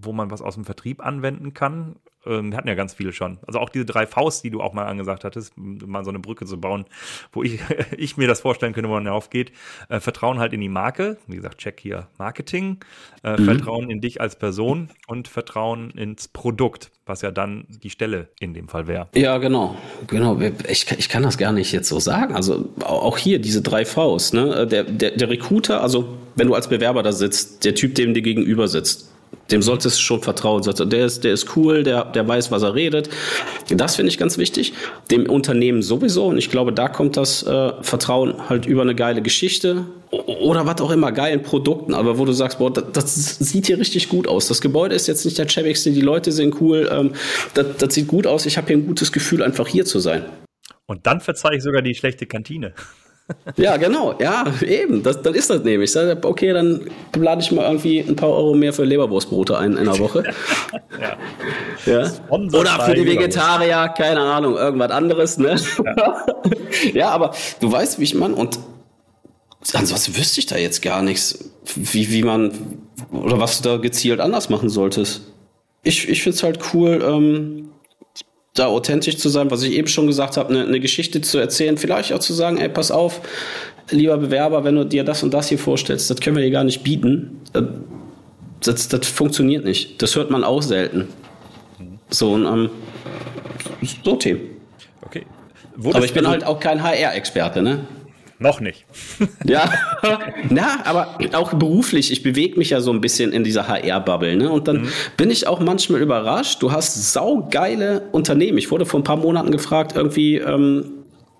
wo 0.01 0.11
man 0.11 0.29
was 0.29 0.41
aus 0.41 0.55
dem 0.55 0.65
Vertrieb 0.65 1.03
anwenden 1.03 1.53
kann? 1.53 1.95
Ähm, 2.25 2.51
wir 2.51 2.57
hatten 2.57 2.67
ja 2.67 2.75
ganz 2.75 2.93
viele 2.93 3.13
schon. 3.13 3.39
Also 3.47 3.59
auch 3.59 3.69
diese 3.69 3.85
drei 3.85 4.05
Faust, 4.05 4.43
die 4.43 4.49
du 4.49 4.61
auch 4.61 4.73
mal 4.73 4.85
angesagt 4.85 5.23
hattest, 5.23 5.53
mal 5.57 6.03
so 6.03 6.09
eine 6.09 6.19
Brücke 6.19 6.45
zu 6.45 6.59
bauen, 6.59 6.85
wo 7.31 7.43
ich, 7.43 7.59
ich 7.97 8.17
mir 8.17 8.27
das 8.27 8.41
vorstellen 8.41 8.73
könnte, 8.73 8.89
wo 8.89 8.93
man 8.93 9.07
aufgeht. 9.07 9.51
Äh, 9.89 9.99
Vertrauen 9.99 10.39
halt 10.39 10.53
in 10.53 10.61
die 10.61 10.69
Marke. 10.69 11.17
Wie 11.27 11.35
gesagt, 11.35 11.57
check 11.59 11.79
hier 11.79 12.07
Marketing. 12.17 12.77
Äh, 13.23 13.39
mhm. 13.39 13.45
Vertrauen 13.45 13.89
in 13.89 14.01
dich 14.01 14.21
als 14.21 14.35
Person 14.35 14.89
und 15.07 15.27
Vertrauen 15.27 15.91
ins 15.91 16.27
Produkt, 16.27 16.91
was 17.05 17.21
ja 17.21 17.31
dann 17.31 17.65
die 17.67 17.89
Stelle 17.89 18.29
in 18.39 18.53
dem 18.53 18.67
Fall 18.67 18.87
wäre. 18.87 19.07
Ja, 19.15 19.37
genau. 19.37 19.75
Genau. 20.07 20.39
Ich, 20.67 20.91
ich 20.91 21.09
kann 21.09 21.23
das 21.23 21.37
gar 21.37 21.51
nicht 21.51 21.71
jetzt 21.71 21.89
so 21.89 21.99
sagen. 21.99 22.35
Also 22.35 22.69
auch 22.81 23.17
hier 23.17 23.39
diese 23.39 23.61
drei 23.61 23.85
Vs. 23.85 24.33
Ne? 24.33 24.67
Der, 24.67 24.83
der, 24.83 25.11
der 25.11 25.29
Recruiter, 25.29 25.81
also 25.81 26.17
wenn 26.35 26.47
du 26.47 26.55
als 26.55 26.69
Bewerber 26.69 27.03
da 27.03 27.11
sitzt, 27.11 27.65
der 27.65 27.75
Typ, 27.75 27.95
dem 27.95 28.13
dir 28.13 28.21
gegenüber 28.21 28.67
sitzt, 28.67 29.10
dem 29.51 29.61
solltest 29.61 29.97
du 29.97 30.01
schon 30.01 30.21
vertrauen. 30.21 30.63
Der 30.63 31.05
ist, 31.05 31.23
der 31.23 31.33
ist 31.33 31.55
cool, 31.55 31.83
der, 31.83 32.05
der 32.05 32.27
weiß, 32.27 32.51
was 32.51 32.63
er 32.63 32.73
redet. 32.73 33.09
Das 33.69 33.95
finde 33.95 34.09
ich 34.09 34.17
ganz 34.17 34.37
wichtig. 34.37 34.73
Dem 35.09 35.29
Unternehmen 35.29 35.81
sowieso. 35.81 36.27
Und 36.27 36.37
ich 36.37 36.49
glaube, 36.49 36.73
da 36.73 36.87
kommt 36.87 37.17
das 37.17 37.43
äh, 37.43 37.71
Vertrauen 37.81 38.49
halt 38.49 38.65
über 38.65 38.81
eine 38.81 38.95
geile 38.95 39.21
Geschichte 39.21 39.85
oder 40.09 40.65
was 40.65 40.81
auch 40.81 40.91
immer, 40.91 41.11
geilen 41.11 41.41
Produkten. 41.41 41.93
Aber 41.93 42.17
wo 42.17 42.25
du 42.25 42.31
sagst, 42.31 42.59
boah, 42.59 42.71
das, 42.71 42.93
das 42.93 43.39
sieht 43.39 43.67
hier 43.67 43.77
richtig 43.77 44.09
gut 44.09 44.27
aus. 44.27 44.47
Das 44.47 44.61
Gebäude 44.61 44.95
ist 44.95 45.07
jetzt 45.07 45.25
nicht 45.25 45.37
der 45.37 45.47
schäbigste, 45.47 45.91
die 45.91 46.01
Leute 46.01 46.31
sind 46.31 46.59
cool. 46.61 46.89
Ähm, 46.91 47.11
das, 47.53 47.65
das 47.77 47.93
sieht 47.93 48.07
gut 48.07 48.27
aus. 48.27 48.45
Ich 48.45 48.57
habe 48.57 48.67
hier 48.67 48.77
ein 48.77 48.87
gutes 48.87 49.11
Gefühl, 49.11 49.43
einfach 49.43 49.67
hier 49.67 49.85
zu 49.85 49.99
sein. 49.99 50.25
Und 50.87 51.07
dann 51.07 51.21
verzeihe 51.21 51.57
ich 51.57 51.63
sogar 51.63 51.81
die 51.81 51.95
schlechte 51.95 52.25
Kantine. 52.25 52.73
Ja, 53.57 53.77
genau. 53.77 54.15
Ja, 54.19 54.45
eben. 54.61 55.03
Das, 55.03 55.21
dann 55.21 55.33
ist 55.33 55.49
das 55.49 55.63
nämlich. 55.63 55.95
Okay, 55.95 56.53
dann 56.53 56.89
lade 57.15 57.41
ich 57.41 57.51
mal 57.51 57.65
irgendwie 57.65 57.99
ein 57.99 58.15
paar 58.15 58.29
Euro 58.29 58.53
mehr 58.53 58.73
für 58.73 58.83
Leberwurstbrote 58.83 59.57
ein 59.57 59.77
in 59.77 59.85
der 59.85 59.99
Woche. 59.99 60.23
ja. 61.85 62.01
ja. 62.01 62.11
Oder 62.29 62.79
für 62.85 62.93
die 62.93 63.05
Vegetarier, 63.05 63.89
keine 63.97 64.21
Ahnung, 64.21 64.55
irgendwas 64.55 64.91
anderes. 64.91 65.37
Ne? 65.37 65.55
Ja. 65.85 66.25
ja, 66.93 67.09
aber 67.09 67.33
du 67.59 67.71
weißt, 67.71 67.99
wie 67.99 68.03
ich 68.03 68.15
man 68.15 68.33
und 68.33 68.59
ansonsten 69.73 70.17
wüsste 70.17 70.39
ich 70.39 70.45
da 70.45 70.57
jetzt 70.57 70.81
gar 70.81 71.01
nichts, 71.01 71.51
wie, 71.75 72.09
wie 72.11 72.23
man 72.23 72.51
oder 73.11 73.39
was 73.39 73.61
du 73.61 73.69
da 73.69 73.77
gezielt 73.77 74.19
anders 74.19 74.49
machen 74.49 74.69
solltest. 74.69 75.21
Ich, 75.83 76.07
ich 76.07 76.23
finde 76.23 76.35
es 76.35 76.43
halt 76.43 76.59
cool, 76.73 77.03
ähm, 77.03 77.70
da 78.53 78.67
authentisch 78.67 79.17
zu 79.17 79.29
sein, 79.29 79.49
was 79.49 79.63
ich 79.63 79.73
eben 79.73 79.87
schon 79.87 80.07
gesagt 80.07 80.37
habe, 80.37 80.49
eine, 80.49 80.65
eine 80.65 80.79
Geschichte 80.79 81.21
zu 81.21 81.37
erzählen, 81.37 81.77
vielleicht 81.77 82.11
auch 82.13 82.19
zu 82.19 82.33
sagen, 82.33 82.57
ey, 82.57 82.69
pass 82.69 82.91
auf, 82.91 83.21
lieber 83.89 84.17
Bewerber, 84.17 84.63
wenn 84.63 84.75
du 84.75 84.85
dir 84.85 85.03
das 85.03 85.23
und 85.23 85.33
das 85.33 85.47
hier 85.49 85.59
vorstellst, 85.59 86.09
das 86.09 86.19
können 86.19 86.35
wir 86.35 86.43
dir 86.43 86.51
gar 86.51 86.63
nicht 86.63 86.83
bieten. 86.83 87.41
Äh, 87.53 87.63
das, 88.63 88.89
das 88.89 89.07
funktioniert 89.07 89.65
nicht. 89.65 90.01
Das 90.01 90.15
hört 90.15 90.29
man 90.29 90.43
auch 90.43 90.61
selten. 90.61 91.07
So, 92.09 92.33
und 92.33 92.45
ähm, 92.45 92.69
so 94.03 94.15
Themen. 94.17 94.41
Okay. 95.01 95.25
Wo 95.75 95.93
Aber 95.93 96.05
ich 96.05 96.13
bin 96.13 96.27
halt 96.27 96.43
auch 96.43 96.59
kein 96.59 96.83
HR-Experte, 96.83 97.61
ne? 97.61 97.87
Noch 98.41 98.59
nicht. 98.59 98.85
ja, 99.45 99.71
na, 100.49 100.79
aber 100.85 101.19
auch 101.33 101.53
beruflich. 101.53 102.11
Ich 102.11 102.23
bewege 102.23 102.57
mich 102.57 102.71
ja 102.71 102.81
so 102.81 102.91
ein 102.91 102.99
bisschen 102.99 103.33
in 103.33 103.43
dieser 103.43 103.67
HR-Bubble. 103.67 104.35
Ne? 104.35 104.49
Und 104.49 104.67
dann 104.67 104.81
mhm. 104.81 104.87
bin 105.15 105.29
ich 105.29 105.45
auch 105.45 105.59
manchmal 105.59 106.01
überrascht. 106.01 106.59
Du 106.63 106.71
hast 106.71 107.13
saugeile 107.13 108.01
Unternehmen. 108.11 108.57
Ich 108.57 108.71
wurde 108.71 108.87
vor 108.87 108.99
ein 108.99 109.03
paar 109.03 109.17
Monaten 109.17 109.51
gefragt, 109.51 109.95
irgendwie, 109.95 110.37
ähm, 110.37 110.85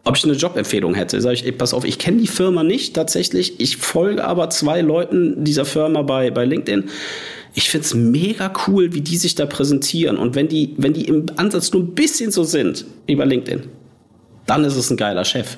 ob 0.04 0.16
ich 0.16 0.24
eine 0.26 0.34
Jobempfehlung 0.34 0.94
hätte. 0.94 1.20
Sag 1.22 1.34
ich, 1.34 1.44
ey, 1.44 1.52
pass 1.52 1.74
auf, 1.74 1.86
ich 1.86 1.98
kenne 1.98 2.18
die 2.18 2.28
Firma 2.28 2.62
nicht 2.62 2.96
tatsächlich. 2.96 3.60
Ich 3.60 3.78
folge 3.78 4.24
aber 4.24 4.52
zwei 4.52 4.82
Leuten 4.82 5.44
dieser 5.44 5.66
Firma 5.66 6.04
bei, 6.04 6.30
bei 6.30 6.46
LinkedIn. 6.46 6.84
Ich 7.56 7.68
find's 7.72 7.96
mega 7.96 8.54
cool, 8.68 8.94
wie 8.94 9.02
die 9.02 9.18
sich 9.18 9.34
da 9.34 9.48
präsentieren. 9.48 10.18
Und 10.18 10.36
wenn 10.36 10.48
die, 10.48 10.76
wenn 10.78 10.94
die 10.94 11.06
im 11.06 11.26
Ansatz 11.36 11.74
nur 11.74 11.82
ein 11.82 11.96
bisschen 11.96 12.30
so 12.30 12.44
sind 12.44 12.86
wie 13.08 13.16
bei 13.16 13.26
LinkedIn, 13.26 13.64
dann 14.46 14.64
ist 14.66 14.76
es 14.76 14.92
ein 14.92 14.98
geiler 14.98 15.26
Chef. 15.26 15.58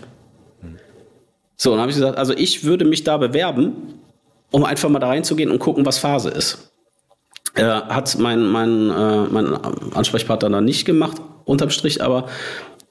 So, 1.63 1.71
dann 1.71 1.79
habe 1.79 1.91
ich 1.91 1.95
gesagt, 1.95 2.17
also 2.17 2.33
ich 2.33 2.65
würde 2.65 2.83
mich 2.83 3.05
da 3.05 3.15
bewerben, 3.15 3.93
um 4.51 4.65
einfach 4.65 4.89
mal 4.89 4.99
da 4.99 5.07
reinzugehen 5.07 5.49
und 5.49 5.59
gucken, 5.59 5.85
was 5.85 5.97
Phase 5.97 6.27
ist. 6.27 6.73
Äh, 7.55 7.63
hat 7.63 8.19
mein, 8.19 8.45
mein, 8.45 8.89
äh, 8.89 9.23
mein 9.31 9.55
Ansprechpartner 9.93 10.49
dann 10.49 10.65
nicht 10.65 10.83
gemacht, 10.83 11.21
unterm 11.45 11.69
Strich, 11.69 12.03
aber 12.03 12.27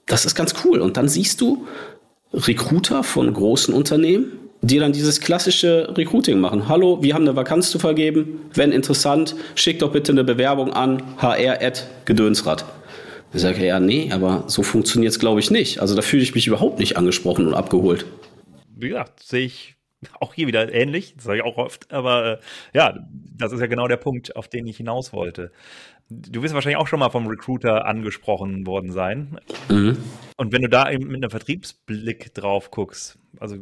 das 0.07 0.25
ist 0.25 0.35
ganz 0.35 0.55
cool. 0.65 0.81
Und 0.81 0.97
dann 0.97 1.07
siehst 1.07 1.43
du 1.43 1.67
Recruiter 2.33 3.03
von 3.03 3.31
großen 3.31 3.75
Unternehmen, 3.75 4.33
die 4.63 4.79
dann 4.79 4.93
dieses 4.93 5.21
klassische 5.21 5.93
Recruiting 5.95 6.41
machen. 6.41 6.67
Hallo, 6.67 7.03
wir 7.03 7.13
haben 7.13 7.29
eine 7.29 7.37
Vakanz 7.37 7.71
zu 7.71 7.79
vergeben. 7.79 8.41
Wenn 8.55 8.73
interessant, 8.73 9.37
schick 9.55 9.81
doch 9.81 9.93
bitte 9.93 10.13
eine 10.13 10.25
Bewerbung 10.25 10.73
an 10.73 11.03
hr.gedönsrad. 11.19 12.65
Ich 13.35 13.43
sage, 13.43 13.67
ja, 13.67 13.81
nee, 13.81 14.11
aber 14.15 14.45
so 14.47 14.63
funktioniert 14.63 15.13
es, 15.13 15.19
glaube 15.19 15.41
ich, 15.41 15.51
nicht. 15.51 15.81
Also 15.81 15.95
da 15.95 16.01
fühle 16.01 16.23
ich 16.23 16.35
mich 16.35 16.47
überhaupt 16.47 16.79
nicht 16.79 16.97
angesprochen 16.97 17.47
und 17.47 17.53
abgeholt 17.53 18.07
wie 18.83 18.89
gesagt, 18.89 19.21
sehe 19.21 19.45
ich 19.45 19.77
auch 20.21 20.35
hier 20.35 20.47
wieder 20.47 20.73
ähnlich, 20.73 21.15
das 21.15 21.25
sage 21.25 21.39
ich 21.39 21.45
auch 21.45 21.57
oft, 21.57 21.93
aber 21.93 22.25
äh, 22.25 22.39
ja, 22.75 22.99
das 23.37 23.53
ist 23.53 23.61
ja 23.61 23.67
genau 23.67 23.87
der 23.87 23.97
Punkt, 23.97 24.35
auf 24.37 24.49
den 24.49 24.67
ich 24.67 24.77
hinaus 24.77 25.13
wollte. 25.13 25.53
Du 26.09 26.43
wirst 26.43 26.55
wahrscheinlich 26.55 26.79
auch 26.79 26.89
schon 26.89 26.99
mal 26.99 27.11
vom 27.11 27.27
Recruiter 27.27 27.87
angesprochen 27.87 28.67
worden 28.67 28.91
sein. 28.91 29.39
Mhm. 29.69 29.97
Und 30.37 30.53
wenn 30.53 30.63
du 30.63 30.69
da 30.69 30.91
eben 30.91 31.07
mit 31.07 31.23
einem 31.23 31.31
Vertriebsblick 31.31 32.35
drauf 32.35 32.71
guckst, 32.71 33.19
also 33.39 33.57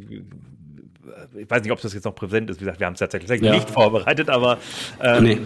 ich 1.35 1.49
weiß 1.49 1.63
nicht, 1.63 1.71
ob 1.71 1.81
das 1.81 1.93
jetzt 1.93 2.05
noch 2.05 2.15
präsent 2.15 2.49
ist, 2.49 2.59
wie 2.59 2.65
gesagt, 2.65 2.79
wir 2.79 2.87
haben 2.87 2.93
es 2.93 2.99
tatsächlich 2.99 3.41
ja. 3.41 3.53
nicht 3.53 3.69
vorbereitet, 3.69 4.29
aber 4.29 4.57
ähm, 5.01 5.23
nee. 5.23 5.37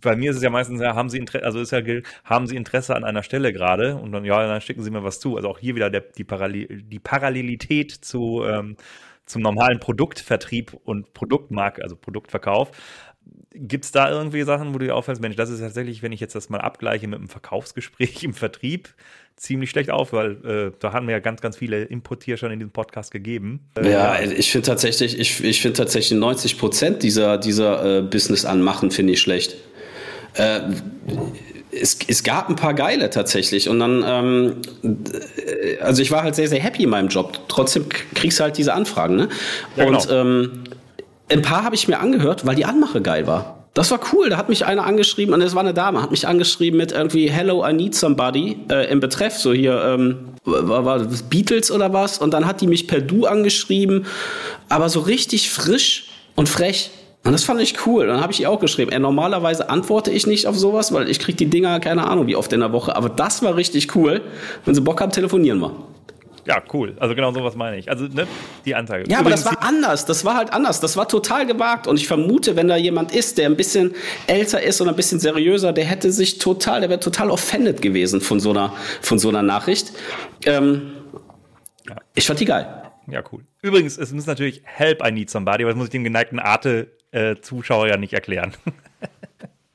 bei 0.00 0.16
mir 0.16 0.30
ist 0.30 0.36
es 0.38 0.42
ja 0.42 0.50
meistens, 0.50 0.80
ja, 0.80 0.94
haben 0.94 1.08
Sie 1.08 1.18
Interesse, 1.18 1.44
also 1.44 1.60
ist 1.60 1.72
ja, 1.72 1.80
haben 2.24 2.46
Sie 2.46 2.56
Interesse 2.56 2.96
an 2.96 3.04
einer 3.04 3.22
Stelle 3.22 3.52
gerade 3.52 3.96
und 3.96 4.12
dann, 4.12 4.24
ja, 4.24 4.46
dann 4.46 4.60
schicken 4.60 4.82
Sie 4.82 4.90
mir 4.90 5.04
was 5.04 5.20
zu. 5.20 5.36
Also 5.36 5.48
auch 5.48 5.58
hier 5.58 5.74
wieder 5.74 5.90
der, 5.90 6.00
die, 6.00 6.24
Parallel, 6.24 6.82
die 6.82 6.98
Parallelität 6.98 7.92
zu, 7.92 8.44
ähm, 8.44 8.76
zum 9.26 9.42
normalen 9.42 9.78
Produktvertrieb 9.78 10.74
und 10.84 11.12
Produktmarke, 11.14 11.82
also 11.82 11.96
Produktverkauf. 11.96 12.72
Gibt 13.52 13.84
es 13.84 13.90
da 13.90 14.10
irgendwie 14.10 14.42
Sachen, 14.42 14.74
wo 14.74 14.78
du 14.78 14.86
dir 14.86 14.94
auffällst, 14.94 15.20
Mensch, 15.20 15.34
das 15.34 15.50
ist 15.50 15.60
tatsächlich, 15.60 16.02
wenn 16.02 16.12
ich 16.12 16.20
jetzt 16.20 16.34
das 16.34 16.50
mal 16.50 16.60
abgleiche 16.60 17.08
mit 17.08 17.18
einem 17.18 17.28
Verkaufsgespräch 17.28 18.22
im 18.24 18.34
Vertrieb, 18.34 18.94
ziemlich 19.36 19.70
schlecht 19.70 19.90
auf, 19.90 20.12
weil 20.12 20.32
äh, 20.44 20.72
da 20.78 20.92
haben 20.92 21.06
wir 21.06 21.12
ja 21.12 21.18
ganz, 21.18 21.40
ganz 21.40 21.56
viele 21.56 21.84
Input 21.84 22.22
hier 22.22 22.36
schon 22.36 22.52
in 22.52 22.58
diesem 22.58 22.70
Podcast 22.70 23.10
gegeben. 23.10 23.60
Äh, 23.76 23.90
ja, 23.90 24.20
ich 24.20 24.52
finde 24.52 24.66
tatsächlich, 24.66 25.18
ich, 25.18 25.42
ich 25.42 25.62
finde 25.62 25.78
tatsächlich 25.78 26.18
90 26.18 26.58
Prozent 26.58 27.02
dieser, 27.02 27.38
dieser 27.38 27.98
äh, 27.98 28.02
Business-Anmachen 28.02 28.90
finde 28.90 29.14
ich 29.14 29.20
schlecht. 29.20 29.56
Äh, 30.34 30.60
es, 31.72 31.98
es 32.06 32.22
gab 32.22 32.48
ein 32.48 32.56
paar 32.56 32.74
geile 32.74 33.10
tatsächlich 33.10 33.68
und 33.68 33.78
dann, 33.78 34.04
ähm, 34.06 34.56
also 35.80 36.02
ich 36.02 36.10
war 36.10 36.22
halt 36.22 36.34
sehr, 36.34 36.48
sehr 36.48 36.60
happy 36.60 36.84
in 36.84 36.90
meinem 36.90 37.08
Job. 37.08 37.40
Trotzdem 37.48 37.86
kriegst 38.14 38.38
du 38.38 38.44
halt 38.44 38.58
diese 38.58 38.74
Anfragen, 38.74 39.16
ne? 39.16 39.28
Ja, 39.76 39.84
genau. 39.84 40.00
Und 40.00 40.08
ähm, 40.10 40.64
ein 41.30 41.42
paar 41.42 41.64
habe 41.64 41.74
ich 41.74 41.88
mir 41.88 42.00
angehört, 42.00 42.44
weil 42.44 42.56
die 42.56 42.64
Anmache 42.64 43.00
geil 43.00 43.26
war. 43.26 43.56
Das 43.74 43.90
war 43.92 44.00
cool. 44.12 44.30
Da 44.30 44.36
hat 44.36 44.48
mich 44.48 44.66
einer 44.66 44.84
angeschrieben, 44.84 45.32
und 45.32 45.42
es 45.42 45.54
war 45.54 45.62
eine 45.62 45.72
Dame, 45.72 46.02
hat 46.02 46.10
mich 46.10 46.26
angeschrieben 46.26 46.76
mit 46.76 46.90
irgendwie 46.90 47.30
Hello, 47.30 47.64
I 47.66 47.72
need 47.72 47.94
somebody 47.94 48.58
äh, 48.68 48.90
im 48.90 48.98
Betreff, 48.98 49.36
so 49.38 49.52
hier, 49.52 49.80
ähm, 49.84 50.30
war, 50.44 50.84
war 50.84 50.98
Beatles 51.28 51.70
oder 51.70 51.92
was? 51.92 52.18
Und 52.18 52.34
dann 52.34 52.46
hat 52.46 52.60
die 52.60 52.66
mich 52.66 52.88
per 52.88 53.00
Du 53.00 53.26
angeschrieben, 53.26 54.06
aber 54.68 54.88
so 54.88 55.00
richtig 55.00 55.50
frisch 55.50 56.08
und 56.34 56.48
frech. 56.48 56.90
Und 57.22 57.32
das 57.32 57.44
fand 57.44 57.60
ich 57.60 57.86
cool. 57.86 58.06
Dann 58.06 58.22
habe 58.22 58.32
ich 58.32 58.40
ihr 58.40 58.50
auch 58.50 58.60
geschrieben. 58.60 58.90
Ey, 58.92 58.98
normalerweise 58.98 59.68
antworte 59.68 60.10
ich 60.10 60.26
nicht 60.26 60.46
auf 60.46 60.58
sowas, 60.58 60.92
weil 60.92 61.08
ich 61.08 61.18
krieg 61.18 61.36
die 61.36 61.50
Dinger, 61.50 61.78
keine 61.78 62.08
Ahnung, 62.08 62.26
wie 62.26 62.34
oft 62.34 62.52
in 62.52 62.60
der 62.60 62.72
Woche. 62.72 62.96
Aber 62.96 63.10
das 63.10 63.42
war 63.42 63.56
richtig 63.56 63.94
cool. 63.94 64.22
Wenn 64.64 64.74
sie 64.74 64.80
Bock 64.80 65.00
haben, 65.02 65.12
telefonieren 65.12 65.60
wir. 65.60 65.72
Ja, 66.46 66.62
cool. 66.72 66.96
Also 66.98 67.14
genau 67.14 67.32
sowas 67.32 67.54
meine 67.54 67.76
ich. 67.78 67.90
Also 67.90 68.06
ne, 68.06 68.26
die 68.64 68.74
Anzeige. 68.74 69.10
Ja, 69.10 69.20
Übrigens, 69.20 69.46
aber 69.46 69.54
das 69.54 69.62
war 69.62 69.68
anders. 69.68 70.06
Das 70.06 70.24
war 70.24 70.36
halt 70.36 70.52
anders. 70.52 70.80
Das 70.80 70.96
war 70.96 71.08
total 71.08 71.46
gewagt. 71.46 71.86
Und 71.86 71.98
ich 71.98 72.06
vermute, 72.06 72.56
wenn 72.56 72.68
da 72.68 72.76
jemand 72.76 73.12
ist, 73.12 73.38
der 73.38 73.46
ein 73.46 73.56
bisschen 73.56 73.94
älter 74.26 74.62
ist 74.62 74.80
und 74.80 74.88
ein 74.88 74.96
bisschen 74.96 75.20
seriöser, 75.20 75.72
der 75.72 75.84
hätte 75.84 76.10
sich 76.12 76.38
total, 76.38 76.80
der 76.80 76.90
wäre 76.90 77.00
total 77.00 77.30
offended 77.30 77.82
gewesen 77.82 78.20
von 78.20 78.40
so 78.40 78.50
einer, 78.50 78.72
von 79.02 79.18
so 79.18 79.28
einer 79.28 79.42
Nachricht. 79.42 79.92
Ähm, 80.46 80.92
ja. 81.88 81.96
Ich 82.14 82.26
fand 82.26 82.40
die 82.40 82.46
geil. 82.46 82.82
Ja, 83.06 83.22
cool. 83.32 83.44
Übrigens, 83.62 83.98
es 83.98 84.12
muss 84.12 84.26
natürlich 84.26 84.62
Help, 84.64 85.04
I 85.06 85.10
need 85.10 85.30
somebody, 85.30 85.64
aber 85.64 85.72
das 85.72 85.76
muss 85.76 85.86
ich 85.86 85.92
dem 85.92 86.04
geneigten 86.04 86.38
Arte-Zuschauer 86.38 87.88
ja 87.88 87.96
nicht 87.96 88.12
erklären. 88.12 88.54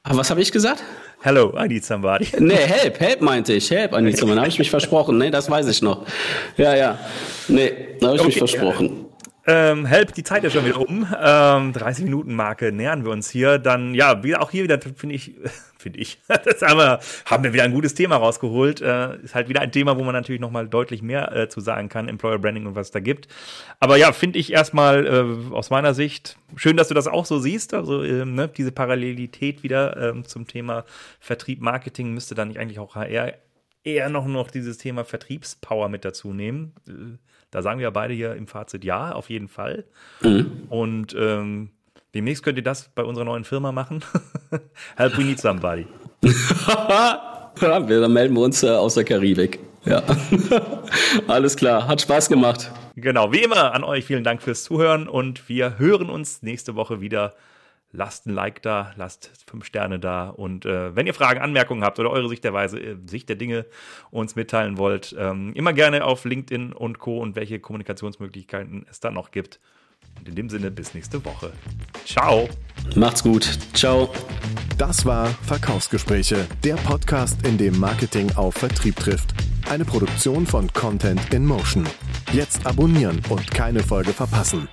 Aber 0.03 0.19
was 0.19 0.29
habe 0.29 0.39
ich 0.39 0.51
gesagt? 0.51 0.83
Hello, 1.25 1.51
I 1.57 1.67
need 1.67 1.83
somebody. 1.83 2.27
Nee, 2.39 2.53
help, 2.53 2.99
help 2.99 3.21
meinte 3.21 3.53
ich. 3.53 3.71
Help, 3.71 3.93
I 3.93 4.01
need 4.01 4.15
somebody. 4.15 4.35
Da 4.35 4.41
habe 4.41 4.49
ich 4.49 4.59
mich 4.59 4.69
versprochen. 4.69 5.17
Nee, 5.17 5.31
das 5.31 5.49
weiß 5.49 5.67
ich 5.67 5.81
noch. 5.81 6.05
Ja, 6.55 6.75
ja. 6.75 6.99
Nee, 7.47 7.71
da 7.99 8.07
habe 8.09 8.15
ich 8.17 8.21
okay, 8.21 8.27
mich 8.27 8.37
versprochen. 8.37 9.04
Ähm, 9.47 9.85
help, 9.85 10.13
die 10.13 10.23
Zeit 10.23 10.43
ist 10.43 10.53
schon 10.53 10.65
wieder 10.65 10.79
um. 10.79 11.07
Ähm, 11.21 11.71
30 11.71 12.05
Minuten 12.05 12.33
Marke 12.33 12.71
nähern 12.71 13.05
wir 13.05 13.11
uns 13.11 13.29
hier. 13.29 13.59
Dann, 13.59 13.93
ja, 13.93 14.23
wieder, 14.23 14.41
auch 14.41 14.49
hier 14.49 14.63
wieder, 14.63 14.79
finde 14.81 15.13
ich, 15.13 15.35
finde 15.77 15.99
ich, 15.99 16.19
das 16.27 16.63
haben 16.63 16.79
wir, 16.79 16.99
haben 17.25 17.43
wir 17.43 17.53
wieder 17.53 17.63
ein 17.63 17.73
gutes 17.73 17.93
Thema 17.93 18.15
rausgeholt. 18.15 18.81
Äh, 18.81 19.17
ist 19.17 19.35
halt 19.35 19.47
wieder 19.47 19.61
ein 19.61 19.71
Thema, 19.71 19.99
wo 19.99 20.03
man 20.03 20.13
natürlich 20.13 20.41
nochmal 20.41 20.67
deutlich 20.67 21.03
mehr 21.03 21.31
äh, 21.35 21.47
zu 21.47 21.61
sagen 21.61 21.89
kann, 21.89 22.09
Employer 22.09 22.39
Branding 22.39 22.65
und 22.65 22.75
was 22.75 22.87
es 22.87 22.91
da 22.91 22.99
gibt. 22.99 23.27
Aber 23.79 23.97
ja, 23.97 24.13
finde 24.13 24.39
ich 24.39 24.51
erstmal 24.51 25.05
äh, 25.05 25.53
aus 25.53 25.69
meiner 25.69 25.93
Sicht 25.93 26.37
schön, 26.55 26.75
dass 26.75 26.87
du 26.87 26.95
das 26.95 27.07
auch 27.07 27.25
so 27.25 27.37
siehst. 27.37 27.75
Also 27.75 28.03
ähm, 28.03 28.33
ne, 28.33 28.47
diese 28.47 28.71
Parallelität 28.71 29.61
wieder 29.61 29.95
ähm, 29.97 30.25
zum 30.25 30.47
Thema 30.47 30.85
Vertrieb, 31.19 31.61
Marketing 31.61 32.15
müsste 32.15 32.33
dann 32.33 32.47
nicht 32.47 32.59
eigentlich 32.59 32.79
auch 32.79 32.95
HR 32.95 33.33
eher 33.83 34.09
noch, 34.09 34.25
noch 34.25 34.49
dieses 34.49 34.79
Thema 34.79 35.05
Vertriebspower 35.05 35.89
mit 35.89 36.03
dazu 36.03 36.33
nehmen. 36.33 36.73
Da 37.51 37.61
sagen 37.61 37.79
wir 37.79 37.91
beide 37.91 38.13
hier 38.13 38.35
im 38.35 38.47
Fazit 38.47 38.83
ja, 38.83 39.11
auf 39.11 39.29
jeden 39.29 39.47
Fall. 39.47 39.85
Mhm. 40.21 40.63
Und 40.69 41.15
ähm, 41.17 41.69
demnächst 42.13 42.43
könnt 42.43 42.57
ihr 42.57 42.63
das 42.63 42.89
bei 42.93 43.03
unserer 43.03 43.25
neuen 43.25 43.43
Firma 43.43 43.71
machen. 43.71 44.03
Help, 44.97 45.17
we 45.17 45.23
need 45.23 45.39
somebody. 45.39 45.87
ja, 46.27 47.49
dann 47.59 48.13
melden 48.13 48.35
wir 48.35 48.41
uns 48.41 48.63
äh, 48.63 48.69
aus 48.69 48.95
der 48.95 49.03
Karibik. 49.03 49.59
Ja, 49.85 50.01
alles 51.27 51.55
klar. 51.55 51.87
Hat 51.87 52.01
Spaß 52.01 52.27
gemacht. 52.29 52.71
Genau, 52.95 53.31
wie 53.31 53.43
immer 53.43 53.73
an 53.73 53.83
euch 53.83 54.05
vielen 54.05 54.23
Dank 54.23 54.41
fürs 54.41 54.63
Zuhören 54.63 55.07
und 55.07 55.47
wir 55.47 55.77
hören 55.77 56.09
uns 56.09 56.41
nächste 56.41 56.75
Woche 56.75 57.01
wieder 57.01 57.35
lasst 57.95 58.27
ein 58.27 58.33
Like 58.33 58.61
da, 58.61 58.93
lasst 58.95 59.31
fünf 59.47 59.65
Sterne 59.65 59.99
da 59.99 60.29
und 60.29 60.65
äh, 60.65 60.95
wenn 60.95 61.07
ihr 61.07 61.13
Fragen, 61.13 61.41
Anmerkungen 61.41 61.83
habt 61.83 61.99
oder 61.99 62.11
eure 62.11 62.29
Sicht 62.29 62.43
der 62.43 62.53
Weise, 62.53 62.79
äh, 62.79 62.97
Sicht 63.05 63.29
der 63.29 63.35
Dinge 63.35 63.65
uns 64.11 64.35
mitteilen 64.35 64.77
wollt, 64.77 65.15
ähm, 65.17 65.53
immer 65.53 65.73
gerne 65.73 66.03
auf 66.03 66.25
LinkedIn 66.25 66.73
und 66.73 66.99
Co. 66.99 67.19
und 67.19 67.35
welche 67.35 67.59
Kommunikationsmöglichkeiten 67.59 68.85
es 68.89 68.99
da 68.99 69.11
noch 69.11 69.31
gibt. 69.31 69.59
Und 70.17 70.29
in 70.29 70.35
dem 70.35 70.49
Sinne 70.49 70.71
bis 70.71 70.93
nächste 70.93 71.23
Woche. 71.25 71.51
Ciao. 72.05 72.47
Macht's 72.95 73.23
gut. 73.23 73.43
Ciao. 73.73 74.09
Das 74.77 75.05
war 75.05 75.27
Verkaufsgespräche, 75.27 76.47
der 76.63 76.75
Podcast, 76.75 77.45
in 77.45 77.57
dem 77.57 77.79
Marketing 77.79 78.31
auf 78.35 78.55
Vertrieb 78.55 78.95
trifft. 78.97 79.33
Eine 79.69 79.85
Produktion 79.85 80.45
von 80.45 80.71
Content 80.73 81.33
in 81.33 81.45
Motion. 81.45 81.87
Jetzt 82.31 82.65
abonnieren 82.65 83.21
und 83.29 83.49
keine 83.51 83.81
Folge 83.81 84.13
verpassen. 84.13 84.67